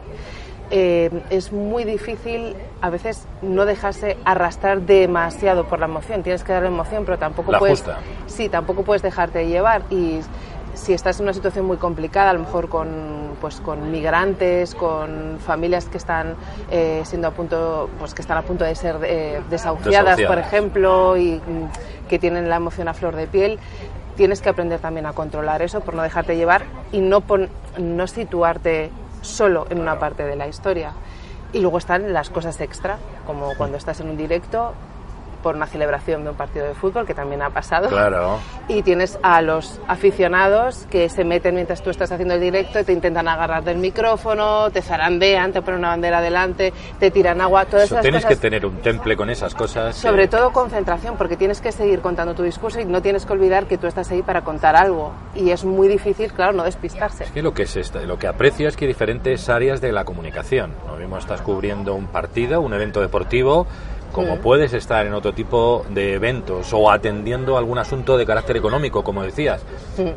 es 0.69 1.51
muy 1.51 1.83
difícil 1.83 2.55
a 2.79 2.89
veces 2.89 3.27
no 3.41 3.65
dejarse 3.65 4.15
arrastrar 4.23 4.81
demasiado 4.81 5.65
por 5.65 5.79
la 5.79 5.85
emoción. 5.85 6.23
Tienes 6.23 6.43
que 6.45 6.53
dar 6.53 6.63
emoción, 6.63 7.03
pero 7.05 7.17
tampoco 7.17 7.51
La 7.51 7.59
puedes. 7.59 7.79
justa. 7.81 7.99
Sí, 8.27 8.47
tampoco 8.47 8.83
puedes 8.83 9.01
dejarte 9.01 9.45
llevar 9.47 9.81
y 9.89 10.21
si 10.73 10.93
estás 10.93 11.19
en 11.19 11.23
una 11.25 11.33
situación 11.33 11.65
muy 11.65 11.77
complicada, 11.77 12.29
a 12.31 12.33
lo 12.33 12.39
mejor 12.39 12.69
con, 12.69 13.31
pues, 13.41 13.59
con 13.61 13.91
migrantes, 13.91 14.73
con 14.75 15.37
familias 15.45 15.85
que 15.85 15.97
están 15.97 16.35
eh, 16.69 17.01
siendo 17.05 17.27
a 17.27 17.31
punto, 17.31 17.89
pues 17.99 18.13
que 18.13 18.21
están 18.21 18.37
a 18.37 18.41
punto 18.43 18.63
de 18.63 18.75
ser 18.75 18.97
eh, 19.03 19.41
desahuciadas, 19.49 20.17
por 20.27 20.37
ejemplo, 20.39 21.17
y 21.17 21.33
mm, 21.45 22.07
que 22.09 22.19
tienen 22.19 22.49
la 22.49 22.55
emoción 22.57 22.87
a 22.87 22.93
flor 22.93 23.15
de 23.15 23.27
piel, 23.27 23.59
tienes 24.15 24.41
que 24.41 24.49
aprender 24.49 24.79
también 24.79 25.05
a 25.05 25.13
controlar 25.13 25.61
eso 25.61 25.81
por 25.81 25.93
no 25.95 26.03
dejarte 26.03 26.35
llevar 26.35 26.63
y 26.91 26.99
no, 26.99 27.21
pon- 27.21 27.49
no 27.77 28.07
situarte 28.07 28.91
solo 29.21 29.67
en 29.69 29.79
una 29.79 29.99
parte 29.99 30.23
de 30.25 30.35
la 30.35 30.47
historia. 30.47 30.93
Y 31.53 31.59
luego 31.59 31.77
están 31.77 32.13
las 32.13 32.29
cosas 32.29 32.59
extra, 32.61 32.97
como 33.27 33.55
cuando 33.57 33.77
estás 33.77 33.99
en 33.99 34.09
un 34.09 34.17
directo 34.17 34.73
por 35.41 35.55
una 35.55 35.65
celebración 35.67 36.23
de 36.23 36.29
un 36.31 36.35
partido 36.35 36.65
de 36.65 36.73
fútbol, 36.73 37.05
que 37.05 37.13
también 37.13 37.41
ha 37.41 37.49
pasado. 37.49 37.89
Claro. 37.89 38.39
Y 38.67 38.81
tienes 38.83 39.17
a 39.23 39.41
los 39.41 39.79
aficionados 39.87 40.85
que 40.89 41.09
se 41.09 41.23
meten 41.23 41.55
mientras 41.55 41.81
tú 41.81 41.89
estás 41.89 42.11
haciendo 42.11 42.33
el 42.35 42.41
directo 42.41 42.79
y 42.79 42.83
te 42.83 42.93
intentan 42.93 43.27
agarrar 43.27 43.63
del 43.63 43.77
micrófono, 43.77 44.69
te 44.71 44.81
zarandean, 44.81 45.51
te 45.53 45.61
ponen 45.61 45.79
una 45.79 45.89
bandera 45.89 46.21
delante, 46.21 46.73
te 46.99 47.11
tiran 47.11 47.41
agua, 47.41 47.65
todas 47.65 47.85
Eso, 47.85 47.95
esas 47.95 48.01
tienes 48.03 48.23
cosas. 48.23 48.37
que 48.37 48.41
tener 48.41 48.65
un 48.65 48.77
temple 48.77 49.15
con 49.17 49.29
esas 49.29 49.55
cosas. 49.55 49.95
Sobre 49.95 50.27
todo 50.27 50.51
concentración, 50.51 51.15
porque 51.17 51.37
tienes 51.37 51.61
que 51.61 51.71
seguir 51.71 52.01
contando 52.01 52.33
tu 52.33 52.43
discurso 52.43 52.79
y 52.79 52.85
no 52.85 53.01
tienes 53.01 53.25
que 53.25 53.33
olvidar 53.33 53.65
que 53.65 53.77
tú 53.77 53.87
estás 53.87 54.11
ahí 54.11 54.21
para 54.21 54.41
contar 54.43 54.75
algo. 54.75 55.11
Y 55.35 55.51
es 55.51 55.63
muy 55.65 55.87
difícil, 55.87 56.31
claro, 56.33 56.53
no 56.53 56.63
despistarse. 56.63 57.23
Es 57.25 57.31
que 57.31 57.41
lo 57.41 57.53
que 57.53 57.63
es 57.63 57.75
esta- 57.75 58.01
lo 58.01 58.17
que 58.19 58.27
aprecio 58.27 58.67
es 58.67 58.75
que 58.77 58.85
hay 58.85 58.89
diferentes 58.89 59.49
áreas 59.49 59.81
de 59.81 59.91
la 59.91 60.03
comunicación. 60.05 60.73
Lo 60.87 60.97
mismo 60.97 61.17
estás 61.17 61.41
cubriendo 61.41 61.95
un 61.95 62.07
partido, 62.07 62.61
un 62.61 62.73
evento 62.73 63.01
deportivo, 63.01 63.67
como 64.11 64.37
puedes 64.37 64.73
estar 64.73 65.05
en 65.05 65.13
otro 65.13 65.33
tipo 65.33 65.85
de 65.89 66.15
eventos 66.15 66.73
o 66.73 66.91
atendiendo 66.91 67.57
algún 67.57 67.77
asunto 67.77 68.17
de 68.17 68.25
carácter 68.25 68.57
económico, 68.57 69.03
como 69.03 69.23
decías. 69.23 69.63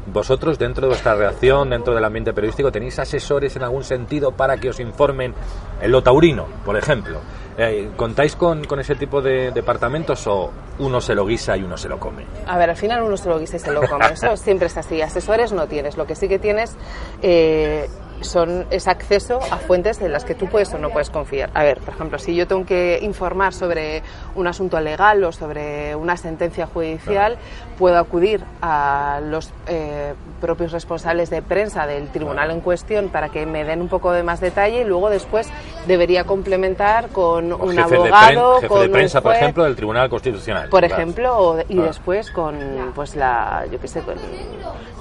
Vosotros, 0.07 0.59
dentro 0.59 0.83
de 0.83 0.89
vuestra 0.89 1.15
reacción, 1.15 1.71
dentro 1.71 1.95
del 1.95 2.05
ambiente 2.05 2.33
periodístico, 2.33 2.73
¿tenéis 2.73 2.99
asesores 2.99 3.55
en 3.57 3.63
algún 3.63 3.85
sentido 3.85 4.33
para 4.33 4.57
que 4.57 4.71
os 4.71 4.81
informen 4.81 5.35
en 5.81 5.91
lo 5.93 6.03
taurino, 6.03 6.47
por 6.65 6.77
ejemplo? 6.77 7.21
Eh, 7.57 7.91
¿Contáis 7.97 8.35
con, 8.35 8.65
con, 8.65 8.81
ese 8.81 8.97
tipo 8.97 9.23
de 9.23 9.53
departamentos 9.53 10.27
o 10.27 10.51
uno 10.81 11.01
se 11.01 11.15
lo 11.15 11.25
guisa 11.25 11.57
y 11.57 11.63
uno 11.63 11.77
se 11.77 11.89
lo 11.89 12.01
come? 12.01 12.25
A 12.49 12.59
ver, 12.59 12.71
al 12.71 12.77
final 12.77 13.03
uno 13.03 13.17
se 13.17 13.29
lo 13.29 13.39
guisa 13.39 13.57
y 13.57 13.61
se 13.61 13.71
lo 13.71 13.83
come. 13.89 14.07
Eso 14.13 14.37
siempre 14.37 14.67
es 14.67 14.77
así. 14.77 15.01
Asesores 15.01 15.53
no 15.53 15.69
tienes. 15.69 15.97
Lo 15.97 16.05
que 16.05 16.17
sí 16.17 16.29
que 16.29 16.41
tienes 16.41 16.77
eh, 17.23 17.89
son, 18.25 18.67
es 18.71 18.89
acceso 18.89 19.39
a 19.51 19.59
fuentes 19.59 20.01
en 20.01 20.13
las 20.13 20.25
que 20.25 20.35
tú 20.35 20.47
puedes 20.47 20.73
o 20.75 20.79
no 20.79 20.91
puedes 20.91 21.11
confiar. 21.11 21.51
A 21.55 21.63
ver, 21.63 21.81
por 21.81 21.95
ejemplo, 21.95 22.19
si 22.19 22.35
yo 22.35 22.47
tengo 22.47 22.65
que 22.65 22.99
informar 23.03 23.53
sobre 23.53 24.03
un 24.35 24.47
asunto 24.47 24.81
legal 24.81 25.23
o 25.25 25.33
sobre 25.33 25.95
una 25.95 26.17
sentencia 26.17 26.67
judicial, 26.67 27.37
puedo 27.79 27.99
acudir 27.99 28.45
a 28.63 29.21
los 29.23 29.53
eh, 29.67 30.15
propios 30.41 30.73
responsables 30.73 31.31
de 31.31 31.43
prensa 31.43 31.87
del 31.87 32.09
tribunal 32.09 32.51
en 32.51 32.61
cuestión 32.61 33.09
para 33.09 33.29
que 33.29 33.47
me 33.47 33.65
den 33.65 33.81
un 33.81 33.89
poco 33.89 34.13
de 34.13 34.23
más 34.23 34.41
detalle 34.41 34.83
y 34.83 34.85
luego 34.85 35.11
después 35.11 35.49
debería 35.87 36.25
complementar 36.25 37.09
con 37.09 37.53
un 37.53 37.79
abogado, 37.79 38.61
de 38.61 38.69
con 38.69 38.81
de 38.83 38.89
prensa, 38.89 39.21
por 39.21 39.35
ejemplo, 39.35 39.65
del 39.65 39.77
Tribunal 39.77 40.09
Constitucional. 40.09 40.69
Por 40.69 40.85
ejemplo, 40.85 41.59
y 41.69 41.77
después 41.77 42.31
con, 42.31 42.59
pues 42.95 43.17
la, 43.17 43.65
yo 43.71 43.81
qué 43.81 43.89
sé, 43.89 44.01
con 44.03 44.17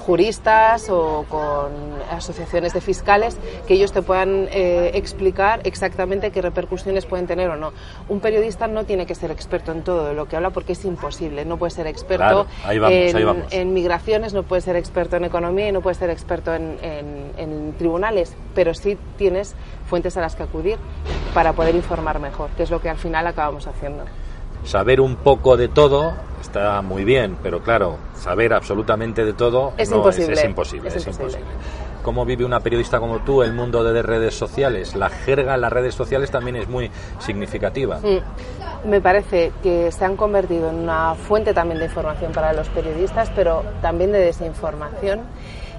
juristas 0.04 0.90
o 0.90 1.24
con 1.28 1.72
asociaciones 2.10 2.74
de 2.74 2.80
fiscales 2.80 3.38
que 3.66 3.74
ellos 3.74 3.92
te 3.92 4.02
puedan 4.02 4.48
eh, 4.50 4.90
explicar 4.94 5.60
exactamente 5.64 6.30
qué 6.30 6.42
repercusiones 6.42 7.06
pueden 7.06 7.26
tener 7.26 7.48
o 7.48 7.56
no. 7.56 7.72
Un 8.08 8.20
periodista 8.20 8.66
no 8.66 8.84
tiene 8.84 9.06
que 9.06 9.14
ser 9.14 9.30
experto 9.30 9.72
en 9.72 9.82
todo 9.82 10.12
lo 10.12 10.26
que 10.26 10.36
habla 10.36 10.50
porque 10.50 10.72
es 10.72 10.84
imposible. 10.84 11.44
No 11.44 11.56
puede 11.56 11.70
ser 11.70 11.86
experto 11.86 12.46
en, 12.68 13.74
migraciones, 13.74 14.34
no 14.34 14.42
puede 14.42 14.62
ser 14.62 14.76
experto 14.76 15.16
en 15.16 15.24
economía 15.24 15.68
y 15.68 15.72
no 15.72 15.80
puede 15.80 15.94
ser 15.94 16.10
experto 16.10 16.54
en, 16.54 16.76
en 16.82 17.74
tribunales, 17.78 18.36
pero 18.54 18.74
sí 18.74 18.98
tienes 19.16 19.54
fuentes 19.88 20.16
a 20.16 20.20
las 20.20 20.36
que 20.36 20.42
acudir 20.42 20.78
para 21.32 21.54
poder 21.54 21.74
informar 21.74 22.20
mejor, 22.20 22.50
que 22.50 22.62
es 22.62 22.70
lo 22.70 22.80
que 22.80 22.90
al 22.90 22.98
final 22.98 23.26
acabamos 23.26 23.66
haciendo 23.66 24.04
saber 24.64 25.00
un 25.00 25.16
poco 25.16 25.56
de 25.56 25.68
todo 25.68 26.14
está 26.40 26.82
muy 26.82 27.04
bien, 27.04 27.36
pero 27.42 27.62
claro, 27.62 27.98
saber 28.14 28.52
absolutamente 28.52 29.24
de 29.24 29.32
todo 29.32 29.72
es, 29.76 29.90
imposible. 29.90 30.34
Es, 30.34 30.44
imposible, 30.44 30.88
es, 30.88 31.06
imposible. 31.06 31.44
¿Cómo 32.02 32.24
vive 32.26 32.44
una 32.44 32.60
periodista 32.60 33.00
como 33.00 33.20
tú 33.20 33.42
el 33.42 33.54
mundo 33.54 33.82
de 33.82 34.02
redes 34.02 34.34
sociales? 34.34 34.94
La 34.94 35.08
jerga 35.08 35.54
en 35.54 35.62
las 35.62 35.72
redes 35.72 35.94
sociales 35.94 36.30
también 36.30 36.56
es 36.56 36.68
muy 36.68 36.90
significativa. 37.18 37.98
Mm. 37.98 38.88
Me 38.90 39.00
parece 39.00 39.52
que 39.62 39.90
se 39.90 40.04
han 40.04 40.16
convertido 40.16 40.68
en 40.68 40.76
una 40.76 41.14
fuente 41.14 41.54
también 41.54 41.78
de 41.78 41.86
información 41.86 42.32
para 42.32 42.52
los 42.52 42.68
periodistas, 42.68 43.30
pero 43.34 43.64
también 43.80 44.12
de 44.12 44.18
desinformación. 44.18 45.20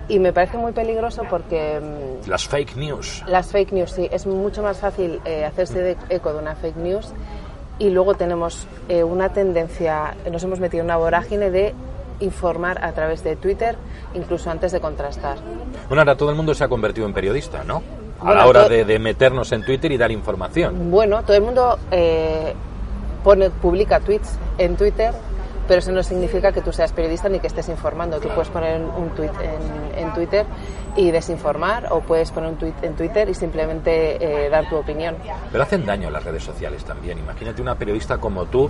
Y 0.07 0.19
me 0.19 0.33
parece 0.33 0.57
muy 0.57 0.71
peligroso 0.71 1.23
porque... 1.29 1.79
Mm, 1.79 2.27
las 2.27 2.47
fake 2.47 2.75
news. 2.75 3.23
Las 3.27 3.51
fake 3.51 3.71
news, 3.71 3.91
sí. 3.91 4.07
Es 4.11 4.25
mucho 4.25 4.63
más 4.63 4.79
fácil 4.79 5.21
eh, 5.25 5.45
hacerse 5.45 5.79
de 5.79 5.97
eco 6.09 6.33
de 6.33 6.39
una 6.39 6.55
fake 6.55 6.77
news 6.77 7.13
y 7.79 7.89
luego 7.89 8.15
tenemos 8.15 8.67
eh, 8.89 9.03
una 9.03 9.29
tendencia, 9.29 10.15
nos 10.31 10.43
hemos 10.43 10.59
metido 10.59 10.81
en 10.81 10.85
una 10.85 10.97
vorágine 10.97 11.49
de 11.49 11.73
informar 12.19 12.83
a 12.83 12.93
través 12.93 13.23
de 13.23 13.35
Twitter, 13.35 13.75
incluso 14.13 14.49
antes 14.49 14.71
de 14.71 14.79
contrastar. 14.79 15.37
Bueno, 15.87 16.01
ahora 16.01 16.15
todo 16.15 16.29
el 16.29 16.35
mundo 16.35 16.53
se 16.53 16.63
ha 16.63 16.67
convertido 16.67 17.05
en 17.05 17.13
periodista, 17.13 17.63
¿no? 17.63 17.83
A 18.21 18.33
la 18.33 18.47
hora 18.47 18.69
de, 18.69 18.99
meternos 18.99 19.51
en 19.51 19.63
Twitter 19.63 19.91
y 19.91 19.97
dar 19.97 20.11
información. 20.11 20.89
Bueno, 20.89 21.21
todo 21.23 21.35
el 21.35 21.43
mundo 21.43 21.77
eh, 21.91 22.53
pone, 23.23 23.49
publica 23.49 23.99
tweets 23.99 24.39
en 24.57 24.77
Twitter 24.77 25.13
pero 25.67 25.79
eso 25.79 25.91
no 25.91 26.03
significa 26.03 26.51
que 26.51 26.61
tú 26.61 26.71
seas 26.71 26.91
periodista 26.91 27.29
ni 27.29 27.39
que 27.39 27.47
estés 27.47 27.69
informando. 27.69 28.19
Tú 28.19 28.29
puedes 28.29 28.49
poner 28.49 28.81
un 28.81 29.09
tweet 29.09 29.31
en, 29.95 30.13
Twitter 30.13 30.45
y 30.95 31.11
desinformar 31.11 31.87
o 31.91 32.01
puedes 32.01 32.31
poner 32.31 32.51
un 32.51 32.57
tweet 32.57 32.73
en 32.81 32.95
Twitter 32.95 33.27
y 33.27 33.33
simplemente 33.33 34.45
eh, 34.45 34.49
dar 34.49 34.69
tu 34.69 34.77
opinión. 34.77 35.15
Pero 35.51 35.63
hacen 35.63 35.85
daño 35.85 36.09
las 36.09 36.23
redes 36.23 36.43
sociales 36.43 36.85
también. 36.85 37.17
Imagínate 37.17 37.61
una 37.61 37.75
periodista 37.75 38.17
como 38.17 38.45
tú, 38.45 38.69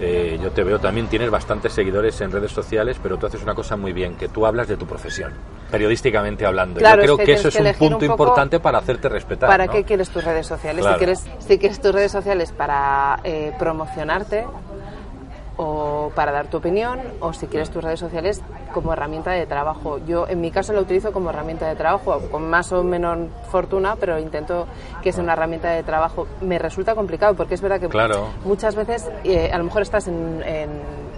eh, 0.00 0.38
yo 0.42 0.50
te 0.50 0.64
veo 0.64 0.78
también, 0.78 1.06
tienes 1.06 1.30
bastantes 1.30 1.72
seguidores 1.72 2.20
en 2.20 2.32
redes 2.32 2.52
sociales, 2.52 2.98
pero 3.02 3.16
tú 3.16 3.26
haces 3.26 3.42
una 3.42 3.54
cosa 3.54 3.76
muy 3.76 3.92
bien, 3.92 4.16
que 4.16 4.28
tú 4.28 4.44
hablas 4.44 4.68
de 4.68 4.76
tu 4.76 4.86
profesión, 4.86 5.32
periodísticamente 5.70 6.44
hablando. 6.44 6.80
yo 6.80 6.96
creo 6.96 7.16
que, 7.16 7.32
eso 7.34 7.48
es 7.48 7.56
un 7.56 7.72
punto 7.74 8.04
importante 8.04 8.60
para 8.60 8.78
hacerte 8.78 9.08
respetar. 9.08 9.48
¿Para 9.48 9.68
qué 9.68 9.84
quieres 9.84 10.10
tus 10.10 10.24
redes 10.24 10.46
sociales? 10.46 10.84
Si, 10.84 10.94
quieres, 10.94 11.24
si 11.38 11.58
quieres 11.58 11.80
tus 11.80 11.92
redes 11.92 12.12
sociales 12.12 12.52
para 12.52 13.20
eh, 13.24 13.52
promocionarte, 13.58 14.46
o 15.56 16.10
para 16.14 16.32
dar 16.32 16.46
tu 16.46 16.58
opinión 16.58 17.00
o 17.20 17.32
si 17.32 17.46
quieres 17.46 17.70
tus 17.70 17.82
redes 17.82 18.00
sociales 18.00 18.42
como 18.72 18.92
herramienta 18.92 19.32
de 19.32 19.46
trabajo. 19.46 19.98
Yo 20.06 20.26
en 20.28 20.40
mi 20.40 20.50
caso 20.50 20.72
lo 20.72 20.80
utilizo 20.80 21.12
como 21.12 21.30
herramienta 21.30 21.68
de 21.68 21.76
trabajo, 21.76 22.20
con 22.30 22.48
más 22.48 22.72
o 22.72 22.82
menos 22.82 23.28
fortuna, 23.50 23.96
pero 23.96 24.18
intento 24.18 24.66
que 25.02 25.12
sea 25.12 25.22
una 25.22 25.34
herramienta 25.34 25.70
de 25.70 25.82
trabajo. 25.82 26.26
Me 26.40 26.58
resulta 26.58 26.94
complicado 26.94 27.34
porque 27.34 27.54
es 27.54 27.60
verdad 27.60 27.80
que 27.80 27.88
muchas 28.44 28.74
veces 28.74 29.10
eh, 29.24 29.50
a 29.52 29.58
lo 29.58 29.64
mejor 29.64 29.82
estás 29.82 30.08
en, 30.08 30.42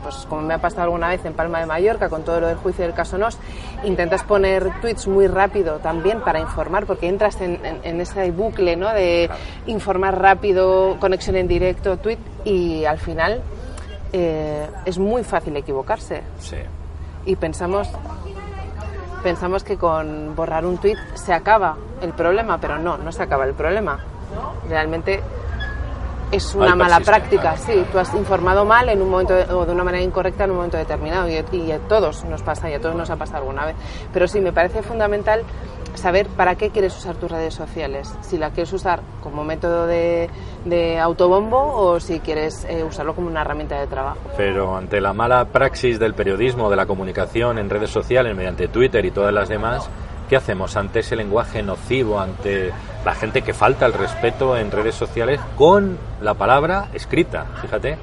pues 0.03 0.27
como 0.29 0.43
me 0.43 0.55
ha 0.55 0.59
pasado 0.59 0.83
alguna 0.83 1.09
vez 1.09 1.25
en 1.25 1.33
Palma 1.33 1.61
de 1.61 1.67
Mallorca 1.67 2.09
con 2.09 2.25
todo 2.25 2.41
lo 2.41 2.49
del 2.49 2.57
juicio 2.57 2.85
del 2.85 2.95
caso 2.95 3.17
Nos, 3.17 3.39
intentas 3.85 4.23
poner 4.23 4.81
tweets 4.81 5.07
muy 5.07 5.27
rápido 5.29 5.79
también 5.79 6.21
para 6.21 6.41
informar 6.41 6.87
porque 6.87 7.09
entras 7.09 7.41
en, 7.41 7.61
en 7.83 8.01
ese 8.01 8.31
bucle 8.31 8.77
¿no? 8.77 8.93
de 8.93 9.31
informar 9.67 10.21
rápido, 10.21 10.97
conexión 11.01 11.37
en 11.37 11.49
directo, 11.49 11.97
tweet 11.97 12.19
y 12.45 12.85
al 12.85 12.99
final 12.99 13.43
eh, 14.17 14.69
es 14.85 14.97
muy 14.97 15.25
fácil 15.25 15.57
equivocarse. 15.57 16.23
Sí. 16.39 16.57
Y 17.27 17.35
pensamos, 17.35 17.89
pensamos 19.25 19.65
que 19.65 19.77
con 19.77 20.37
borrar 20.37 20.65
un 20.65 20.79
tuit 20.79 20.97
se 21.15 21.33
acaba 21.33 21.77
el 22.01 22.13
problema, 22.13 22.59
pero 22.61 22.79
no, 22.79 22.97
no 22.97 23.11
se 23.11 23.25
acaba 23.25 23.45
el 23.45 23.55
problema. 23.55 23.99
Realmente 24.69 25.21
es 26.31 26.55
una 26.55 26.77
mala 26.77 27.01
práctica, 27.01 27.57
sí. 27.57 27.85
Tú 27.91 27.99
has 27.99 28.15
informado 28.15 28.65
mal 28.65 28.89
en 28.89 29.03
un 29.03 29.11
momento 29.11 29.35
o 29.35 29.67
de 29.67 29.73
una 29.73 29.83
manera 29.83 30.05
incorrecta 30.05 30.45
en 30.45 30.51
un 30.51 30.57
momento 30.59 30.77
determinado 30.77 31.29
y, 31.29 31.45
y, 31.51 31.73
a 31.73 31.81
todos 31.81 32.25
nos 32.25 32.41
pasa 32.43 32.71
y 32.71 32.75
a 32.75 32.81
todos 32.81 32.95
nos 32.95 33.11
ha 33.11 33.17
pasado 33.17 33.39
alguna 33.39 33.67
vez. 33.67 33.75
Pero 34.13 34.29
sí, 34.29 34.41
me 34.41 34.53
parece 34.53 34.83
fundamental 34.83 35.43
saber 35.95 36.27
para 36.29 36.57
qué 36.57 36.71
quieres 36.71 36.97
usar 36.97 37.17
tus 37.17 37.31
redes 37.31 37.55
sociales. 37.55 38.13
Si 38.23 38.39
la 38.39 38.51
quieres 38.51 38.73
usar 38.73 39.01
como 39.23 39.45
método 39.45 39.87
de, 39.87 40.29
autobombo 41.01 41.59
o 41.59 42.01
si 42.01 42.21
quieres 42.21 42.65
eh, 42.69 42.85
usarlo 42.85 43.15
como 43.15 43.29
una 43.29 43.43
herramienta 43.43 43.81
de 43.81 43.87
trabajo. 43.87 44.19
Pero 44.37 44.77
ante 44.77 45.01
la 45.01 45.13
mala 45.13 45.45
praxis 45.47 45.99
del 45.99 46.15
periodismo, 46.15 46.71
de 46.71 46.77
la 46.77 46.87
comunicación 46.87 47.59
en 47.59 47.71
redes 47.71 47.91
sociales, 47.91 48.37
mediante 48.37 48.69
Twitter 48.69 49.05
y 49.05 49.11
todas 49.11 49.33
las 49.33 49.49
demás, 49.49 49.89
¿qué 50.29 50.37
hacemos 50.37 50.77
ante 50.77 51.01
ese 51.01 51.17
lenguaje 51.17 51.63
nocivo, 51.63 52.21
ante 52.21 52.73
la 53.05 53.15
gente 53.15 53.43
que 53.43 53.53
falta 53.53 53.87
el 53.87 53.93
respeto 53.93 54.57
en 54.57 54.71
redes 54.71 54.95
sociales 54.95 55.41
con 55.57 55.99
la 56.21 56.35
palabra 56.35 56.89
escrita? 56.95 57.47
Fíjate. 57.61 57.99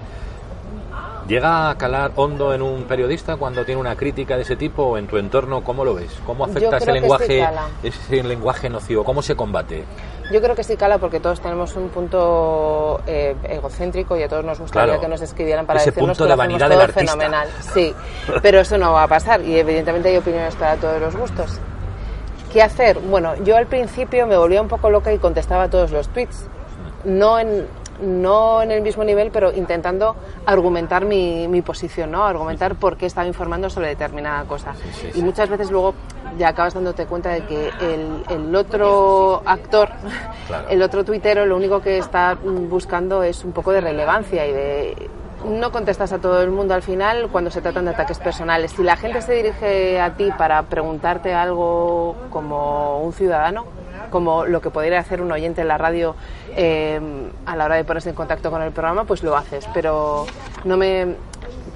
¿Llega 1.28 1.70
a 1.70 1.78
calar 1.78 2.12
hondo 2.16 2.54
en 2.54 2.62
un 2.62 2.84
periodista 2.84 3.38
cuando 3.38 3.63
tiene 3.63 3.80
una 3.80 3.96
crítica 3.96 4.36
de 4.36 4.42
ese 4.42 4.56
tipo 4.56 4.84
o 4.84 4.98
en 4.98 5.08
tu 5.08 5.18
entorno? 5.18 5.63
¿Cómo 5.63 5.86
lo 5.86 5.94
ves? 5.94 6.12
¿Cómo 6.25 6.46
afecta 6.46 6.78
ese 6.78 6.92
lenguaje, 6.92 7.48
ese 7.84 8.24
lenguaje 8.24 8.70
nocivo? 8.70 9.04
¿Cómo 9.04 9.22
se 9.22 9.36
combate? 9.36 9.84
Yo 10.32 10.42
creo 10.42 10.56
que 10.56 10.63
sí 10.63 10.78
cala 10.78 10.98
porque 10.98 11.20
todos 11.20 11.42
tenemos 11.42 11.75
un 11.75 11.90
punto 11.90 13.01
eh, 13.06 13.36
egocéntrico 13.44 14.18
y 14.18 14.24
a 14.24 14.30
todos 14.30 14.46
nos 14.46 14.60
gustaría 14.60 15.00
que 15.00 15.08
nos 15.08 15.22
escribieran 15.22 15.66
para 15.66 15.80
ese 15.80 15.92
decirnos 15.92 16.18
punto 16.18 16.24
que 16.25 16.30
de 16.30 16.36
vanidad 16.38 16.70
del 16.70 16.82
artista. 16.82 17.13
fenomenal. 17.13 17.48
Sí, 17.74 17.94
pero 18.42 18.60
eso 18.60 18.78
no 18.78 18.94
va 18.94 19.04
a 19.04 19.08
pasar 19.08 19.42
y 19.42 19.58
evidentemente 19.58 20.10
hay 20.10 20.18
opiniones 20.18 20.56
para 20.56 20.78
todos 20.78 21.01
los 21.01 21.16
gustos. 21.16 21.60
¿Qué 22.51 22.62
hacer? 22.62 23.00
Bueno, 23.00 23.36
yo 23.44 23.56
al 23.56 23.68
principio 23.68 24.28
me 24.28 24.38
volvía 24.38 24.62
un 24.62 24.68
poco 24.68 24.90
loca 24.90 25.13
y 25.13 25.20
contestaba 25.20 25.70
todos 25.70 25.92
los 25.92 26.10
tweets. 26.10 26.48
No 27.06 27.40
en, 27.40 27.66
no 28.01 28.62
en 28.62 28.72
el 28.72 28.81
mismo 28.81 29.03
nivel, 29.03 29.31
pero 29.31 29.51
intentando 29.51 30.15
argumentar 30.46 31.05
mi, 31.05 31.48
mi 31.48 31.62
posición, 31.62 32.12
¿no? 32.12 32.25
Argumentar 32.25 32.75
por 32.75 32.98
qué 32.98 33.05
estaba 33.05 33.27
informando 33.27 33.70
sobre 33.70 33.88
determinada 33.88 34.43
cosa. 34.46 34.74
y 35.13 35.22
muchas 35.22 35.50
veces 35.50 35.72
luego 35.72 35.93
ya 36.38 36.50
acabas 36.50 36.74
dándote 36.74 37.05
cuenta 37.05 37.29
de 37.29 37.46
que 37.46 37.70
el, 37.81 38.24
el 38.29 38.55
otro 38.55 39.41
actor, 39.46 39.89
el 40.70 40.81
otro 40.81 41.03
tuitero, 41.03 41.46
lo 41.46 41.55
único 41.58 41.81
que 41.81 41.98
está 41.98 42.38
buscando 42.43 43.24
es 43.24 43.43
un 43.43 43.51
poco 43.51 43.72
de 43.72 43.81
relevancia 43.81 44.46
y 44.48 44.53
de 44.53 45.10
no 45.46 45.72
contestas 45.72 46.13
a 46.13 46.20
todo 46.20 46.41
el 46.41 46.51
mundo 46.51 46.74
al 46.74 46.84
final 46.84 47.29
cuando 47.31 47.50
se 47.50 47.62
tratan 47.62 47.86
de 47.86 47.91
ataques 47.91 48.20
personales. 48.20 48.72
Si 48.72 48.84
la 48.84 48.96
gente 48.96 49.22
se 49.22 49.34
dirige 49.34 50.00
a 50.00 50.13
ti 50.13 50.29
para 50.38 50.62
preguntarte 50.63 51.34
algo 51.34 52.15
como 52.29 53.00
un 53.01 53.13
ciudadano, 53.13 53.65
como 54.10 54.46
lo 54.46 54.62
que 54.62 54.70
podría 54.70 55.00
hacer 55.00 55.22
un 55.22 55.31
oyente 55.31 55.62
en 55.62 55.67
la 55.67 55.77
radio 55.77 56.15
eh, 56.55 57.00
a 57.46 57.55
la 57.55 57.65
hora 57.65 57.75
de 57.75 57.84
ponerse 57.84 58.10
en 58.10 58.15
contacto 58.15 58.51
con 58.51 58.62
el 58.62 58.72
programa, 58.72 59.05
pues 59.05 59.24
lo 59.24 59.36
haces. 59.36 59.67
Pero 59.74 60.25
no 60.63 60.77
me 60.77 61.15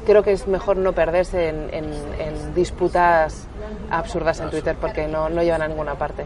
creo 0.05 0.24
que 0.24 0.32
es 0.32 0.48
mejor 0.48 0.77
no 0.77 0.94
perderse 0.94 1.50
en, 1.50 2.53
disputas 2.53 3.48
absurdas 3.89 4.39
en 4.39 4.50
Twitter 4.50 4.77
porque 4.79 5.08
no, 5.08 5.29
no, 5.29 5.44
llevan 5.44 5.62
a 5.62 5.67
ninguna 5.67 5.96
parte. 5.96 6.24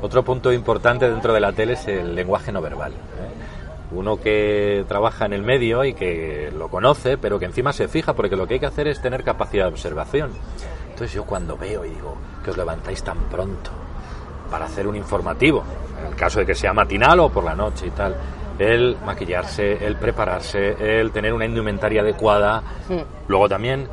Otro 0.00 0.22
punto 0.22 0.52
importante 0.52 1.10
dentro 1.10 1.34
de 1.34 1.40
la 1.40 1.52
tele 1.52 1.74
es 1.74 1.86
el 1.88 2.14
lenguaje 2.14 2.52
no 2.52 2.62
verbal. 2.62 2.92
¿eh? 2.92 3.48
uno 3.90 4.20
que 4.20 4.84
trabaja 4.86 5.24
en 5.26 5.32
el 5.32 5.42
medio 5.42 5.84
y 5.84 5.94
que 5.94 6.52
lo 6.54 6.68
conoce, 6.68 7.16
pero 7.16 7.38
que 7.38 7.46
encima 7.46 7.72
se 7.72 7.88
fija, 7.88 8.14
porque 8.14 8.36
lo 8.36 8.46
que 8.46 8.54
hay 8.54 8.60
que 8.60 8.66
hacer 8.66 8.86
es 8.86 9.00
tener 9.00 9.24
capacidad 9.24 9.64
de 9.64 9.70
observación. 9.70 10.32
Entonces 10.90 11.12
yo 11.12 11.24
cuando 11.24 11.56
veo 11.56 11.84
y 11.84 11.90
digo 11.90 12.16
que 12.44 12.50
os 12.50 12.56
levantáis 12.56 13.02
tan 13.02 13.18
pronto 13.30 13.70
para 14.50 14.66
hacer 14.66 14.86
un 14.86 14.96
informativo, 14.96 15.64
en 16.00 16.06
el 16.12 16.16
caso 16.16 16.40
de 16.40 16.46
que 16.46 16.54
sea 16.54 16.72
matinal 16.72 17.20
o 17.20 17.28
por 17.30 17.44
la 17.44 17.54
noche 17.54 17.86
y 17.86 17.90
tal, 17.90 18.16
el 18.58 18.96
maquillarse, 19.04 19.86
el 19.86 19.96
prepararse, 19.96 21.00
el 21.00 21.12
tener 21.12 21.32
una 21.32 21.44
indumentaria 21.44 22.00
adecuada, 22.00 22.62
luego 23.28 23.48
también 23.48 23.88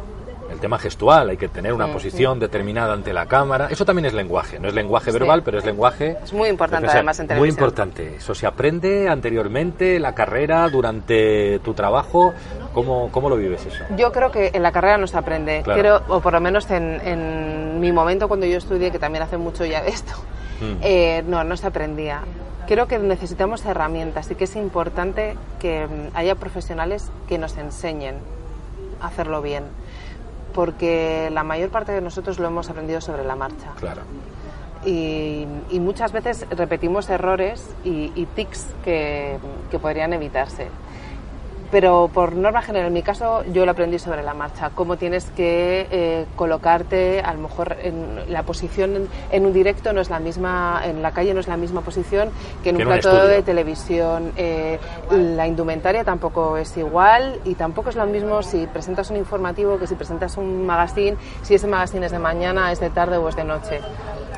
el 0.50 0.60
tema 0.60 0.78
gestual, 0.78 1.30
hay 1.30 1.38
que 1.38 1.48
tener 1.48 1.74
una 1.74 1.92
posición 1.92 2.40
determinada 2.40 2.94
ante 2.94 3.14
la 3.14 3.26
cámara. 3.26 3.68
Eso 3.70 3.86
también 3.86 4.06
es 4.06 4.14
lenguaje, 4.14 4.60
no 4.60 4.68
es 4.68 4.74
lenguaje 4.74 5.12
verbal, 5.12 5.42
pero 5.44 5.58
es 5.58 5.66
lenguaje. 5.66 6.18
Es 6.24 6.34
muy 6.34 6.50
importante 6.50 6.88
además 6.88 7.20
en 7.20 7.28
televisión. 7.28 7.40
Muy 7.40 7.50
importante. 7.50 8.16
Eso 8.18 8.36
se 8.36 8.46
aprende 8.46 9.10
anteriormente, 9.10 10.00
la 10.00 10.14
carrera, 10.14 10.70
durante 10.70 11.60
tu 11.60 11.74
trabajo. 11.74 12.34
¿Cómo, 12.74 13.10
cómo 13.12 13.30
lo 13.30 13.38
vives 13.38 13.66
eso? 13.66 13.84
Yo 13.98 14.12
creo 14.12 14.32
que 14.32 14.52
en 14.54 14.62
la 14.62 14.72
carrera 14.72 14.98
no 14.98 15.08
se 15.08 15.18
aprende, 15.18 15.64
Creo, 15.64 16.02
o 16.10 16.20
por 16.20 16.34
lo 16.34 16.42
menos 16.42 16.70
en, 16.72 17.02
en, 17.04 17.80
mi 17.80 17.92
momento 17.92 18.28
cuando 18.28 18.46
yo 18.46 18.58
estudié, 18.58 18.92
que 18.92 19.00
también 19.00 19.24
hace 19.24 19.38
mucho 19.38 19.66
ya 19.66 19.82
de 19.82 19.90
esto, 19.90 20.14
mm. 20.62 20.78
eh, 20.82 21.24
no, 21.28 21.44
no 21.44 21.58
se 21.58 21.68
aprendía. 21.68 22.22
Creo 22.68 22.88
que 22.88 22.98
necesitamos 22.98 23.64
herramientas 23.66 24.32
y 24.32 24.36
que 24.36 24.46
es 24.46 24.56
importante 24.56 25.38
que 25.60 25.88
mm, 25.88 26.16
haya 26.16 26.36
profesionales 26.36 27.12
que 27.28 27.38
nos 27.38 27.58
enseñen 27.58 28.16
a 29.02 29.08
hacerlo 29.08 29.42
bien 29.42 29.64
porque 30.56 31.30
la 31.34 31.44
mayor 31.44 31.70
parte 31.70 31.92
de 31.92 32.00
nosotros 32.00 32.40
lo 32.40 32.48
hemos 32.48 32.70
aprendido 32.70 33.02
sobre 33.02 33.26
la 33.26 33.36
marcha. 33.36 33.74
Claro. 33.78 34.02
Y, 34.86 35.46
muchas 35.74 36.12
veces 36.12 36.46
repetimos 36.50 37.10
errores 37.10 37.76
y, 37.84 38.26
tics 38.36 38.68
que, 38.84 39.38
que 39.70 39.80
podrían 39.80 40.14
evitarse 40.14 40.68
pero 41.72 42.10
por 42.14 42.36
norma 42.36 42.62
general, 42.62 42.88
en 42.88 42.94
mi 42.94 43.02
caso, 43.02 43.44
yo 43.52 43.66
lo 43.66 43.72
aprendí 43.72 44.00
sobre 44.00 44.24
la 44.24 44.34
marcha, 44.34 44.72
cómo 44.74 44.98
tienes 44.98 45.30
que 45.32 45.88
eh, 45.92 46.26
colocarte, 46.36 47.22
a 47.22 47.34
lo 47.34 47.40
mejor 47.40 47.78
en 47.82 48.32
la 48.32 48.44
posición 48.44 49.08
en, 49.32 49.46
un 49.46 49.54
directo 49.54 49.94
no 49.94 50.02
es 50.02 50.10
la 50.10 50.20
misma, 50.20 50.82
en 50.86 51.02
la 51.02 51.12
calle 51.12 51.34
no 51.34 51.40
es 51.40 51.48
la 51.48 51.58
misma 51.58 51.82
posición 51.82 52.30
que 52.64 52.70
en 52.70 52.78
un 52.78 52.84
plato 52.84 53.28
de 53.28 53.42
televisión, 53.42 54.32
eh, 54.38 54.80
la 55.12 55.48
indumentaria 55.48 56.04
tampoco 56.04 56.58
es 56.58 56.76
igual 56.78 57.40
y 57.46 57.56
tampoco 57.56 57.90
es 57.90 57.96
lo 57.96 58.06
mismo 58.06 58.44
si 58.44 58.68
presentas 58.68 59.10
un 59.10 59.18
informativo 59.18 59.78
que 59.80 59.88
si 59.88 59.96
presentas 59.96 60.38
un 60.38 60.66
magazine, 60.66 61.18
si 61.42 61.56
ese 61.56 61.68
magazine 61.68 62.06
es 62.06 62.12
de 62.12 62.20
mañana, 62.20 62.72
es 62.72 62.80
de 62.80 62.90
tarde 62.90 63.18
o 63.18 63.30
es 63.30 63.36
de 63.36 63.44
noche. 63.44 63.82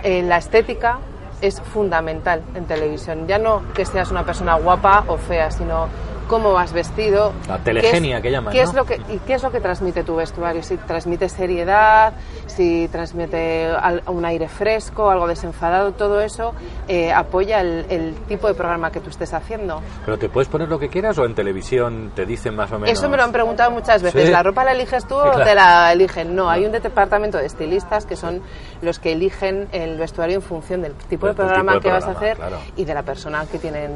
Eh, 0.03 0.21
la 0.21 0.37
estética 0.37 0.99
es 1.41 1.61
fundamental 1.61 2.41
en 2.55 2.65
televisión, 2.65 3.27
ya 3.27 3.37
no 3.37 3.61
que 3.73 3.85
seas 3.85 4.11
una 4.11 4.23
persona 4.23 4.55
guapa 4.55 5.03
o 5.07 5.17
fea, 5.17 5.51
sino 5.51 5.87
cómo 6.27 6.53
vas 6.53 6.73
vestido. 6.73 7.33
La 7.47 7.59
telegenia 7.59 8.21
que 8.21 8.31
llaman. 8.31 8.53
¿qué 8.53 8.61
es 8.61 8.73
lo 8.73 8.85
que, 8.85 9.01
¿Y 9.09 9.19
qué 9.19 9.33
es 9.33 9.43
lo 9.43 9.51
que 9.51 9.59
transmite 9.59 10.03
tu 10.03 10.15
vestuario? 10.15 10.61
Si 10.61 10.77
transmite 10.77 11.29
seriedad, 11.29 12.13
si 12.45 12.87
transmite 12.89 13.69
un 14.07 14.25
aire 14.25 14.47
fresco, 14.47 15.09
algo 15.09 15.27
desenfadado, 15.27 15.93
todo 15.93 16.21
eso 16.21 16.53
eh, 16.87 17.11
apoya 17.11 17.61
el, 17.61 18.15
tipo 18.27 18.47
de 18.47 18.53
programa 18.53 18.91
que 18.91 18.99
tú 18.99 19.09
estés 19.09 19.33
haciendo. 19.33 19.81
¿Pero 20.05 20.17
te 20.17 20.29
puedes 20.29 20.47
poner 20.49 20.67
lo 20.67 20.79
que 20.79 20.89
quieras 20.89 21.17
o 21.17 21.25
en 21.25 21.33
televisión 21.33 22.11
te 22.15 22.25
dicen 22.25 22.55
más 22.55 22.71
o 22.71 22.79
menos? 22.79 22.97
Eso 22.97 23.09
me 23.09 23.17
lo 23.17 23.23
han 23.23 23.31
preguntado 23.31 23.71
muchas 23.71 24.01
veces. 24.01 24.29
¿La 24.29 24.43
ropa 24.43 24.63
la 24.63 24.73
eliges 24.73 25.05
tú 25.07 25.15
o 25.15 25.31
te 25.43 25.55
la 25.55 25.91
eligen? 25.91 26.35
No, 26.35 26.49
hay 26.49 26.65
un 26.65 26.71
departamento 26.71 27.37
de 27.37 27.45
estilistas 27.45 28.05
que 28.05 28.15
son 28.15 28.41
los 28.81 28.99
que 28.99 29.13
eligen 29.13 29.67
el 29.71 29.97
vestuario 29.97 30.35
en 30.35 30.41
función 30.41 30.81
del 30.81 30.93
tipo 30.93 31.27
de 31.27 31.33
programa 31.33 31.79
que 31.79 31.89
vas 31.89 32.05
a 32.05 32.11
hacer 32.11 32.37
y 32.75 32.85
de 32.85 32.93
la 32.93 33.03
persona 33.03 33.45
que 33.45 33.59
tienen, 33.59 33.91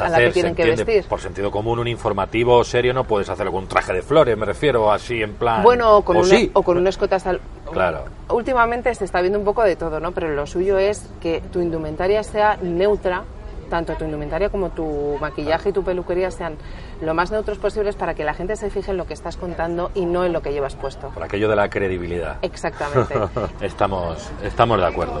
a 0.00 0.08
la 0.08 0.18
que 0.18 0.30
tienen 0.30 0.54
que 0.54 0.64
vestir. 0.64 1.04
Por 1.04 1.20
sentido 1.20 1.50
común 1.50 1.78
un 1.78 1.88
informativo 1.88 2.62
serio 2.64 2.92
no 2.92 3.04
puedes 3.04 3.28
hacer 3.28 3.46
algún 3.46 3.66
traje 3.66 3.92
de 3.92 4.02
flores, 4.02 4.36
me 4.36 4.46
refiero 4.46 4.92
así 4.92 5.22
en 5.22 5.34
plan. 5.34 5.62
Bueno, 5.62 5.98
o 5.98 6.02
con, 6.02 6.16
una, 6.16 6.36
o 6.52 6.62
con 6.62 6.76
un 6.76 6.86
escotas 6.86 7.24
Claro. 7.72 8.04
Últimamente 8.28 8.94
se 8.94 9.04
está 9.04 9.20
viendo 9.20 9.38
un 9.38 9.44
poco 9.44 9.62
de 9.62 9.76
todo, 9.76 10.00
¿no? 10.00 10.12
Pero 10.12 10.28
lo 10.34 10.46
suyo 10.46 10.78
es 10.78 11.08
que 11.20 11.40
tu 11.52 11.60
indumentaria 11.60 12.22
sea 12.22 12.56
neutra 12.60 13.24
tanto 13.74 13.96
tu 13.96 14.04
indumentaria 14.04 14.50
como 14.50 14.70
tu 14.70 15.18
maquillaje 15.20 15.70
y 15.70 15.72
tu 15.72 15.82
peluquería 15.82 16.30
sean 16.30 16.56
lo 17.00 17.12
más 17.12 17.32
neutros 17.32 17.58
posibles 17.58 17.96
para 17.96 18.14
que 18.14 18.22
la 18.22 18.32
gente 18.32 18.54
se 18.54 18.70
fije 18.70 18.92
en 18.92 18.96
lo 18.96 19.04
que 19.04 19.14
estás 19.14 19.36
contando 19.36 19.90
y 19.96 20.06
no 20.06 20.24
en 20.24 20.32
lo 20.32 20.42
que 20.42 20.52
llevas 20.52 20.76
puesto. 20.76 21.08
Por 21.08 21.24
aquello 21.24 21.48
de 21.48 21.56
la 21.56 21.68
credibilidad. 21.68 22.36
Exactamente. 22.42 23.14
estamos, 23.60 24.30
estamos 24.44 24.78
de 24.78 24.86
acuerdo. 24.86 25.20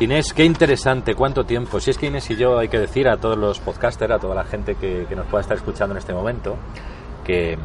Inés, 0.00 0.32
qué 0.32 0.44
interesante, 0.44 1.14
cuánto 1.14 1.44
tiempo. 1.44 1.78
Si 1.78 1.90
es 1.90 1.98
que 1.98 2.06
Inés 2.06 2.28
y 2.28 2.34
yo 2.34 2.58
hay 2.58 2.66
que 2.66 2.80
decir 2.80 3.06
a 3.06 3.18
todos 3.18 3.38
los 3.38 3.60
podcasters, 3.60 4.14
a 4.14 4.18
toda 4.18 4.34
la 4.34 4.44
gente 4.44 4.74
que, 4.74 5.06
que 5.08 5.14
nos 5.14 5.26
pueda 5.28 5.42
estar 5.42 5.56
escuchando 5.56 5.94
en 5.94 5.98
este 5.98 6.12
momento, 6.12 6.56
que 7.22 7.56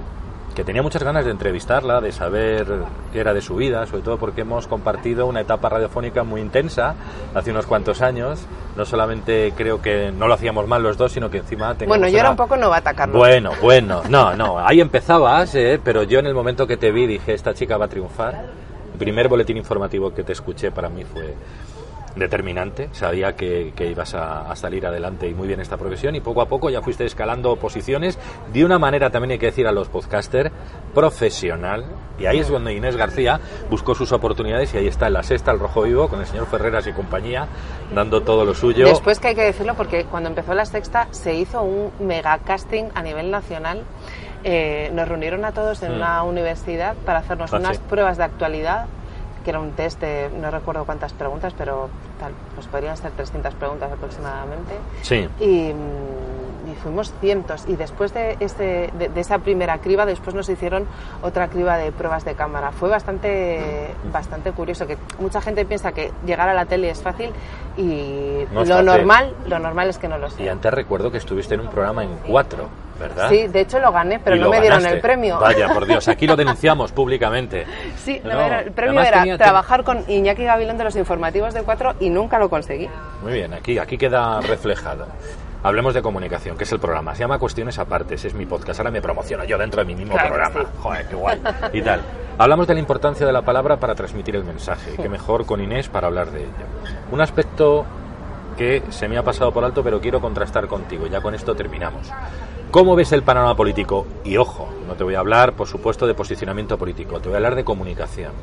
que 0.58 0.63
tenía 0.63 0.82
muchas 0.82 1.04
ganas 1.04 1.24
de 1.24 1.30
entrevistarla, 1.30 2.02
de 2.02 2.12
saber 2.12 2.65
qué 3.13 3.20
era 3.20 3.32
de 3.32 3.41
su 3.41 3.58
vida, 3.58 3.86
sobre 3.86 4.02
todo 4.02 4.17
porque 4.17 4.41
hemos 4.41 4.65
compartido 4.65 5.28
una 5.28 5.41
etapa 5.41 5.70
radiofónica 5.70 6.24
muy 6.24 6.41
intensa 6.41 6.96
hace 7.36 7.52
unos 7.52 7.67
cuantos 7.67 8.02
años. 8.02 8.48
No 8.76 8.84
solamente 8.84 9.54
creo 9.56 9.84
que 9.84 10.12
no 10.12 10.28
lo 10.28 10.34
hacíamos 10.34 10.67
mal 10.67 10.82
los 10.82 10.98
dos, 10.98 11.12
sino 11.12 11.30
que 11.30 11.38
encima 11.38 11.76
Bueno, 11.86 12.08
yo 12.08 12.17
era 12.17 12.32
un 12.32 12.36
poco 12.36 12.58
novata, 12.58 12.96
Carlos. 12.96 13.15
Bueno, 13.15 13.52
bueno, 13.62 14.02
no, 14.10 14.36
no, 14.36 14.58
ahí 14.58 14.82
empezabas, 14.82 15.54
eh, 15.54 15.80
pero 15.84 16.02
yo 16.02 16.17
en 16.17 16.26
el 16.26 16.34
momento 16.34 16.65
que 16.65 16.76
te 16.76 16.91
vi 16.91 17.06
dije, 17.06 17.36
esta 17.36 17.54
chica 17.54 17.78
va 17.78 17.86
a 17.86 17.89
triunfar. 17.89 18.46
El 18.93 18.98
primer 18.98 19.28
boletín 19.28 19.58
informativo 19.58 20.12
que 20.12 20.24
te 20.24 20.32
escuché 20.32 20.72
para 20.72 20.89
mí 20.89 21.04
fue 21.04 21.36
determinante, 22.19 22.89
sabía 22.91 23.36
que, 23.36 23.73
ibas 23.80 24.13
a, 24.13 24.56
salir 24.56 24.86
adelante 24.86 25.27
y 25.27 25.34
muy 25.34 25.47
bien 25.47 25.60
esta 25.60 25.77
profesión 25.77 26.15
y 26.15 26.21
poco 26.21 26.41
a 26.41 26.47
poco 26.47 26.69
ya 26.69 26.82
fuiste 26.82 27.06
escalando 27.06 27.56
posiciones. 27.58 28.17
De 28.51 28.65
una 28.65 28.80
manera 28.80 29.10
también 29.10 29.32
hay 29.32 29.39
que 29.39 29.47
decir 29.47 29.67
a 29.67 29.71
los 29.71 29.88
podcasters 29.89 30.51
profesional. 30.93 31.86
Y 32.19 32.25
ahí 32.25 32.39
es 32.39 32.49
donde 32.49 32.73
Inés 32.73 32.95
García 32.95 33.39
buscó 33.69 33.93
sus 33.93 34.12
oportunidades 34.12 34.73
y 34.73 34.77
ahí 34.77 34.88
está 34.88 35.08
en 35.08 35.13
la 35.13 35.23
sexta 35.23 35.51
el 35.51 35.60
rojo 35.60 35.84
vivo 35.84 36.08
con 36.08 36.19
el 36.19 36.25
señor 36.25 36.47
Ferreras 36.47 36.88
y 36.88 36.93
compañía 36.93 37.47
dando 37.93 38.21
todo 38.21 38.43
lo 38.45 38.56
suyo. 38.56 38.88
Después 38.88 39.19
que 39.19 39.30
hay 39.30 39.36
que 39.36 39.43
decirlo 39.43 39.75
porque 39.75 40.06
cuando 40.06 40.30
empezó 40.30 40.53
la 40.53 40.65
sexta 40.65 41.08
se 41.12 41.36
hizo 41.36 41.62
un 41.62 41.91
mega 41.99 42.39
casting 42.39 42.86
a 42.95 43.03
nivel 43.03 43.30
nacional. 43.32 43.84
Eh, 44.43 44.91
nos 44.93 45.08
reunieron 45.08 45.45
a 45.45 45.51
todos 45.51 45.82
en 45.84 45.91
mm. 45.91 45.95
una 45.95 46.23
universidad 46.23 46.95
para 47.06 47.19
hacernos 47.19 47.53
ah, 47.53 47.58
unas 47.58 47.80
pruebas 47.80 48.17
de 48.17 48.23
actualidad 48.23 48.86
que 49.47 49.51
era 49.51 49.62
un 49.62 49.71
test 49.71 50.01
de 50.01 50.29
no 50.41 50.51
recuerdo 50.51 50.83
cuántas 50.83 51.13
preguntas, 51.13 51.53
pero 51.57 51.89
tal, 52.19 52.33
pues 52.53 52.67
podrían 52.67 52.97
ser 52.97 53.12
300 53.12 53.53
preguntas 53.53 53.89
aproximadamente. 53.89 54.73
Sí. 55.03 55.25
Y, 55.39 55.73
fuimos 56.83 57.12
cientos. 57.21 57.63
Y 57.67 57.75
después 57.75 58.13
de, 58.13 58.36
este, 58.41 58.91
de, 58.99 59.19
esa 59.19 59.39
primera 59.39 59.79
criba, 59.79 60.05
después 60.05 60.36
nos 60.36 60.47
hicieron 60.47 60.86
otra 61.23 61.47
criba 61.47 61.77
de 61.77 61.91
pruebas 61.91 62.23
de 62.23 62.36
cámara. 62.36 62.71
Fue 62.71 62.88
bastante, 62.89 63.93
bastante 64.12 64.51
curioso, 64.51 64.86
que 64.86 64.97
mucha 65.17 65.41
gente 65.41 65.65
piensa 65.65 65.93
que 65.93 66.12
llegar 66.25 66.49
a 66.49 66.53
la 66.53 66.65
tele 66.65 66.89
es 66.89 67.01
fácil 67.01 67.31
y 67.77 68.45
lo 68.53 68.83
normal, 68.83 69.33
lo 69.47 69.60
normal 69.60 69.89
es 69.89 69.97
que 69.97 70.10
no 70.10 70.17
lo 70.17 70.29
sea. 70.29 70.45
Y 70.45 70.49
antes 70.49 70.71
recuerdo 70.71 71.10
que 71.10 71.17
estuviste 71.17 71.55
en 71.55 71.62
un 71.62 71.69
programa 71.69 72.03
en 72.03 72.15
cuatro 72.27 72.67
¿verdad? 72.97 73.29
Sí, 73.29 73.47
de 73.47 73.62
hecho 73.62 73.79
lo 73.79 73.91
gané, 73.91 74.19
pero 74.19 74.36
no 74.38 74.49
me 74.49 74.62
dieron 74.62 74.86
el 74.86 74.99
premio. 74.99 75.39
Vaya, 75.39 75.69
por 75.73 75.86
Dios, 75.86 76.07
aquí 76.07 76.27
lo 76.27 76.36
denunciamos 76.38 76.91
públicamente. 76.91 77.65
Sí, 77.97 78.21
el 78.23 78.71
premio 78.71 79.01
era 79.01 79.38
trabajar 79.38 79.83
con 79.83 80.03
Iñaki 80.07 80.43
Gavilán 80.43 80.77
de 80.77 80.83
los 80.86 80.95
informativos 80.95 81.53
de 81.53 81.63
cuatro 81.63 81.95
y 81.99 82.10
nunca 82.10 82.39
lo 82.39 82.49
conseguí. 82.49 82.89
Muy 83.21 83.33
bien, 83.33 83.53
aquí, 83.53 83.77
aquí 83.77 83.97
queda 83.97 84.41
reflejado. 84.41 85.07
Hablemos 85.63 85.93
de 85.93 86.01
comunicación, 86.01 86.55
que 86.55 86.63
es 86.65 86.71
el 86.71 86.79
programa. 86.79 87.15
Se 87.15 87.21
llama 87.21 87.39
Cuestiones 87.39 87.79
Apartes, 87.79 88.23
es 88.23 88.33
mi 88.33 88.45
podcast. 88.45 88.79
Ahora 88.79 88.91
me 88.91 89.01
promociono 89.01 89.43
yo 89.43 89.57
dentro 89.57 89.81
de 89.81 89.86
mi 89.86 89.95
mismo 89.95 90.15
programa. 90.15 90.65
Joder, 90.81 91.07
qué 91.07 91.15
guay. 91.15 91.41
Y 91.73 91.81
tal. 91.81 92.01
Hablamos 92.38 92.67
de 92.67 92.75
la 92.75 92.79
importancia 92.79 93.25
de 93.25 93.33
la 93.33 93.41
palabra 93.41 93.77
para 93.77 93.95
transmitir 93.95 94.36
el 94.36 94.43
mensaje. 94.43 94.93
Y 94.93 95.01
qué 95.01 95.10
mejor 95.10 95.45
con 95.45 95.60
Inés 95.60 95.89
para 95.89 96.07
hablar 96.07 96.29
de 96.29 96.41
ello. 96.41 96.51
Un 97.12 97.21
aspecto 97.21 97.86
que 98.55 98.83
se 98.89 99.07
me 99.07 99.17
ha 99.17 99.23
pasado 99.23 99.51
por 99.51 99.63
alto, 99.65 99.83
pero 99.83 99.99
quiero 99.99 100.21
contrastar 100.21 100.67
contigo. 100.67 101.07
Ya 101.07 101.21
con 101.21 101.33
esto 101.33 101.55
terminamos. 101.55 102.12
¿Cómo 102.71 102.97
ves 102.97 103.13
el 103.13 103.23
panorama 103.23 103.56
político? 103.56 104.06
Y 104.25 104.36
ojo, 104.36 104.67
no 104.86 104.95
te 104.95 105.06
voy 105.06 105.15
a 105.15 105.19
hablar, 105.19 105.53
por 105.53 105.67
supuesto, 105.67 106.06
de 106.06 106.13
posicionamiento 106.13 106.77
político, 106.77 107.21
te 107.21 107.30
voy 107.30 107.36
a 107.36 107.38
hablar 107.38 107.56
de 107.56 107.63
comunicación. 107.63 108.34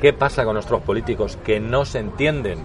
¿Qué 0.00 0.12
pasa 0.12 0.44
con 0.44 0.54
nuestros 0.54 0.82
políticos 0.82 1.38
que 1.44 1.60
no 1.60 1.84
se 1.84 2.00
entienden? 2.00 2.64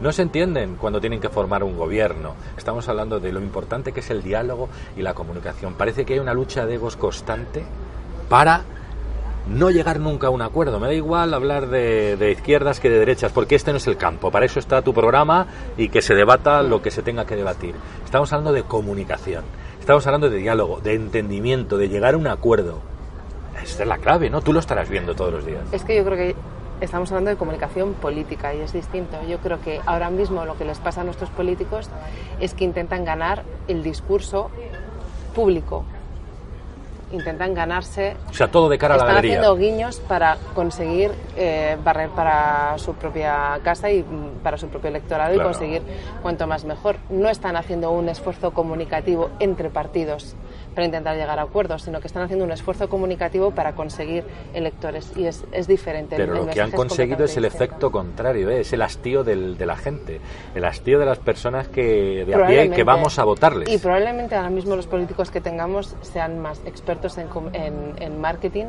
No 0.00 0.12
se 0.12 0.22
entienden 0.22 0.76
cuando 0.76 1.00
tienen 1.00 1.20
que 1.20 1.30
formar 1.30 1.64
un 1.64 1.76
gobierno. 1.76 2.34
Estamos 2.56 2.88
hablando 2.88 3.18
de 3.18 3.32
lo 3.32 3.40
importante 3.40 3.90
que 3.90 4.00
es 4.00 4.10
el 4.10 4.22
diálogo 4.22 4.68
y 4.96 5.02
la 5.02 5.14
comunicación. 5.14 5.74
Parece 5.74 6.04
que 6.04 6.12
hay 6.12 6.20
una 6.20 6.32
lucha 6.32 6.64
de 6.64 6.74
egos 6.74 6.96
constante 6.96 7.64
para 8.28 8.62
no 9.48 9.70
llegar 9.70 9.98
nunca 9.98 10.28
a 10.28 10.30
un 10.30 10.42
acuerdo. 10.42 10.78
Me 10.78 10.86
da 10.86 10.94
igual 10.94 11.34
hablar 11.34 11.66
de, 11.66 12.16
de, 12.16 12.30
izquierdas 12.30 12.78
que 12.78 12.88
de 12.88 13.00
derechas, 13.00 13.32
porque 13.32 13.56
este 13.56 13.72
no 13.72 13.78
es 13.78 13.86
el 13.88 13.96
campo. 13.96 14.30
Para 14.30 14.46
eso 14.46 14.60
está 14.60 14.80
tu 14.82 14.94
programa 14.94 15.48
y 15.76 15.88
que 15.88 16.02
se 16.02 16.14
debata 16.14 16.62
lo 16.62 16.82
que 16.82 16.92
se 16.92 17.02
tenga 17.02 17.26
que 17.26 17.34
debatir. 17.34 17.74
Estamos 18.04 18.32
hablando 18.32 18.52
de 18.52 18.62
comunicación. 18.62 19.44
Estamos 19.86 20.04
hablando 20.08 20.28
de 20.30 20.38
diálogo, 20.38 20.80
de 20.80 20.94
entendimiento, 20.94 21.78
de 21.78 21.88
llegar 21.88 22.14
a 22.14 22.16
un 22.16 22.26
acuerdo. 22.26 22.80
Esta 23.62 23.84
es 23.84 23.88
la 23.88 23.98
clave, 23.98 24.28
¿no? 24.30 24.40
Tú 24.40 24.52
lo 24.52 24.58
estarás 24.58 24.88
viendo 24.88 25.14
todos 25.14 25.32
los 25.32 25.46
días. 25.46 25.62
Es 25.70 25.84
que 25.84 25.94
yo 25.94 26.04
creo 26.04 26.16
que 26.16 26.34
estamos 26.80 27.12
hablando 27.12 27.30
de 27.30 27.36
comunicación 27.36 27.94
política 27.94 28.52
y 28.52 28.62
es 28.62 28.72
distinto. 28.72 29.16
Yo 29.28 29.38
creo 29.38 29.60
que 29.60 29.80
ahora 29.86 30.10
mismo 30.10 30.44
lo 30.44 30.58
que 30.58 30.64
les 30.64 30.80
pasa 30.80 31.02
a 31.02 31.04
nuestros 31.04 31.30
políticos 31.30 31.88
es 32.40 32.52
que 32.52 32.64
intentan 32.64 33.04
ganar 33.04 33.44
el 33.68 33.84
discurso 33.84 34.50
público. 35.36 35.84
Intentan 37.12 37.54
ganarse 37.54 38.16
O 38.28 38.34
sea, 38.34 38.48
todo 38.48 38.68
de 38.68 38.78
cara 38.78 38.94
a 38.94 38.96
la 38.96 39.02
están 39.04 39.14
galería. 39.16 39.38
haciendo 39.38 39.56
guiños 39.56 40.00
para 40.08 40.38
conseguir 40.54 41.12
eh, 41.36 41.76
barrer 41.84 42.08
para 42.10 42.76
su 42.78 42.94
propia 42.94 43.60
casa 43.62 43.90
y 43.92 44.02
mm, 44.02 44.42
para 44.42 44.58
su 44.58 44.66
propio 44.68 44.88
electorado 44.90 45.32
Claro. 45.34 45.50
y 45.50 45.52
conseguir 45.52 45.82
cuanto 46.22 46.46
más 46.48 46.64
mejor. 46.64 46.96
No 47.08 47.28
están 47.28 47.54
haciendo 47.56 47.92
un 47.92 48.08
esfuerzo 48.08 48.52
comunicativo 48.52 49.30
entre 49.38 49.70
partidos 49.70 50.34
para 50.74 50.84
intentar 50.84 51.16
llegar 51.16 51.38
a 51.38 51.42
acuerdos, 51.42 51.82
sino 51.82 52.00
que 52.00 52.06
están 52.06 52.22
haciendo 52.24 52.44
un 52.44 52.52
esfuerzo 52.52 52.88
comunicativo 52.90 53.50
para 53.52 53.74
conseguir 53.74 54.24
electores 54.52 55.10
y 55.16 55.26
es, 55.26 55.44
es 55.52 55.66
diferente. 55.68 56.16
el- 56.16 56.22
Pero 56.22 56.32
el 56.32 56.38
lo 56.40 56.44
que 56.52 56.60
han 56.60 56.66
mensaje 56.70 56.70
es 56.70 56.76
conseguido 56.88 57.24
es 57.24 57.36
el 57.36 57.44
efecto 57.46 57.90
contrario, 57.90 58.50
¿eh? 58.50 58.60
es 58.60 58.72
el 58.74 58.82
hastío 58.82 59.22
del- 59.24 59.56
de 59.56 59.64
la 59.64 59.76
gente, 59.76 60.20
el 60.54 60.64
hastío 60.64 60.98
de 60.98 61.06
las 61.06 61.18
personas 61.18 61.68
que 61.68 62.24
de 62.26 62.34
a 62.34 62.46
pie 62.46 62.70
que 62.70 62.82
vamos 62.84 63.18
a 63.18 63.24
votarles. 63.24 63.68
Y 63.70 63.78
probablemente 63.78 64.34
ahora 64.34 64.50
mismo 64.50 64.74
los 64.76 64.86
políticos 64.86 65.30
que 65.30 65.40
tengamos 65.40 65.94
sean 66.02 66.40
más 66.40 66.60
expertos 66.66 66.95
en, 67.18 67.28
com- 67.28 67.50
en, 67.52 67.94
en 68.00 68.20
marketing 68.20 68.66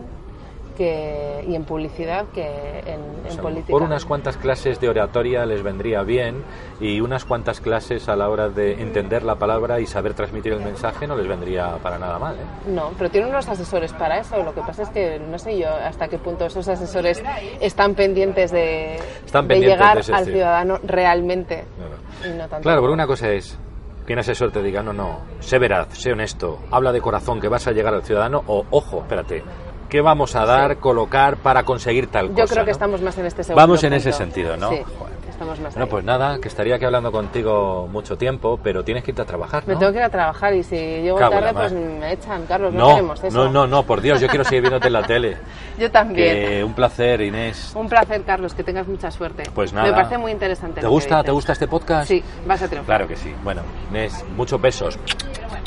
que, 0.77 1.43
y 1.47 1.55
en 1.55 1.63
publicidad 1.63 2.25
que 2.35 2.45
en, 2.85 2.99
O 2.99 3.25
en 3.25 3.31
sea, 3.31 3.41
política. 3.41 3.71
por 3.71 3.81
unas 3.81 4.05
cuantas 4.05 4.37
clases 4.37 4.79
de 4.79 4.87
oratoria 4.89 5.43
les 5.43 5.63
vendría 5.63 6.03
bien 6.03 6.43
y 6.79 7.01
unas 7.01 7.25
cuantas 7.25 7.59
clases 7.61 8.07
a 8.09 8.15
la 8.15 8.29
hora 8.29 8.49
de 8.49 8.73
entender 8.79 9.23
la 9.23 9.35
palabra 9.37 9.79
y 9.79 9.87
saber 9.87 10.13
transmitir 10.13 10.53
el 10.53 10.59
mensaje 10.61 11.07
no 11.07 11.15
les 11.15 11.27
vendría 11.27 11.77
para 11.81 11.97
nada 11.97 12.19
mal. 12.19 12.35
¿eh? 12.35 12.69
No, 12.69 12.91
pero 12.95 13.09
tienen 13.09 13.31
unos 13.31 13.47
asesores 13.49 13.91
para 13.93 14.19
eso. 14.19 14.43
Lo 14.43 14.53
que 14.53 14.61
pasa 14.61 14.83
es 14.83 14.89
que 14.89 15.17
no 15.19 15.39
sé 15.39 15.57
yo 15.57 15.67
hasta 15.67 16.07
qué 16.09 16.19
punto 16.19 16.45
esos 16.45 16.67
asesores 16.67 17.23
están 17.59 17.95
pendientes 17.95 18.51
de, 18.51 18.97
Están 19.25 19.47
de 19.47 19.55
pendientes 19.55 19.79
llegar 19.79 20.05
de 20.05 20.13
al 20.13 20.25
ciudadano 20.25 20.79
realmente. 20.83 21.65
Claro. 21.75 21.95
Y 22.23 22.37
no 22.37 22.47
tanto 22.47 22.61
Claro, 22.61 22.81
porque 22.81 22.93
una 22.93 23.07
cosa 23.07 23.31
es 23.31 23.57
que 24.07 24.13
un 24.13 24.19
asesor 24.19 24.51
te 24.51 24.63
diga, 24.63 24.81
no, 24.81 24.93
no, 24.93 25.19
sé 25.41 25.59
veraz, 25.59 25.89
sé 25.91 26.13
honesto, 26.13 26.59
habla 26.71 26.93
de 26.93 27.01
corazón 27.01 27.41
que 27.41 27.49
vas 27.49 27.67
a 27.67 27.73
llegar 27.73 27.93
al 27.93 28.03
ciudadano 28.03 28.41
o, 28.47 28.65
ojo, 28.71 29.01
espérate, 29.01 29.43
¿qué 29.89 29.99
vamos 29.99 30.33
a 30.37 30.45
dar, 30.45 30.77
colocar 30.77 31.35
para 31.35 31.63
conseguir 31.63 32.07
tal 32.07 32.29
cosa? 32.29 32.39
Yo 32.39 32.47
creo 32.47 32.63
que 32.63 32.71
no? 32.71 32.71
estamos 32.71 33.01
más 33.01 33.17
en 33.17 33.25
este 33.25 33.43
segundo 33.43 33.61
Vamos 33.61 33.83
en 33.83 33.89
punto. 33.91 34.09
ese 34.09 34.17
sentido, 34.17 34.55
¿no? 34.55 34.69
Sí, 34.69 34.81
Joder. 34.97 35.16
Estamos 35.37 35.59
más 35.59 35.73
Bueno, 35.73 35.85
ahí. 35.85 35.91
pues 35.91 36.03
nada, 36.03 36.39
que 36.39 36.47
estaría 36.47 36.75
aquí 36.75 36.85
hablando 36.85 37.11
contigo 37.11 37.87
mucho 37.91 38.17
tiempo, 38.17 38.59
pero 38.63 38.83
tienes 38.83 39.03
que 39.03 39.11
irte 39.11 39.21
a 39.21 39.25
trabajar, 39.25 39.63
¿no? 39.67 39.73
Me 39.73 39.79
tengo 39.79 39.91
que 39.91 39.99
ir 39.99 40.03
a 40.03 40.09
trabajar 40.09 40.53
y 40.55 40.63
si 40.63 40.75
llego 40.75 41.19
tarde 41.19 41.53
pues 41.53 41.71
me 41.73 42.11
echan, 42.11 42.45
Carlos, 42.47 42.73
no, 42.73 42.79
no, 42.79 42.89
queremos 42.95 43.23
eso. 43.23 43.37
no, 43.45 43.51
no, 43.51 43.67
no, 43.67 43.83
por 43.83 44.01
Dios, 44.01 44.19
yo 44.19 44.27
quiero 44.27 44.43
seguir 44.43 44.61
viéndote 44.61 44.87
en 44.87 44.93
la 44.93 45.03
tele. 45.07 45.37
Yo 45.77 45.91
también. 45.91 46.35
Que 46.35 46.63
un 46.63 46.73
placer, 46.73 47.21
Inés. 47.21 47.71
Un 47.75 47.87
placer, 47.87 48.23
Carlos, 48.23 48.53
que 48.55 48.63
tengas 48.63 48.87
mucha 48.87 49.11
suerte. 49.11 49.43
Pues 49.53 49.71
nada. 49.73 49.87
Me 49.87 49.93
parece 49.93 50.17
muy 50.17 50.31
interesante. 50.31 50.81
¿Te 50.81 50.87
gusta, 50.87 51.23
¿Te 51.23 51.31
gusta 51.31 51.53
este 51.53 51.67
podcast? 51.67 52.07
Sí, 52.07 52.23
vas 52.47 52.61
a 52.63 52.67
triunfar. 52.67 52.97
Claro 52.97 53.07
que 53.07 53.15
sí. 53.15 53.33
Bueno, 53.43 53.61
Inés, 53.91 54.25
muchos 54.35 54.59
besos. 54.59 54.97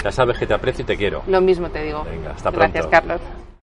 Ya 0.03 0.11
sabes 0.11 0.37
que 0.39 0.47
te 0.47 0.55
aprecio 0.55 0.83
y 0.83 0.87
te 0.87 0.97
quiero. 0.97 1.23
Lo 1.29 1.41
mismo 1.41 1.69
te 1.71 1.83
digo. 1.85 2.03
Venga, 2.05 2.33
hasta 2.33 2.51
Gracias, 2.51 2.87
pronto. 2.87 2.91
Carlos. 3.09 3.50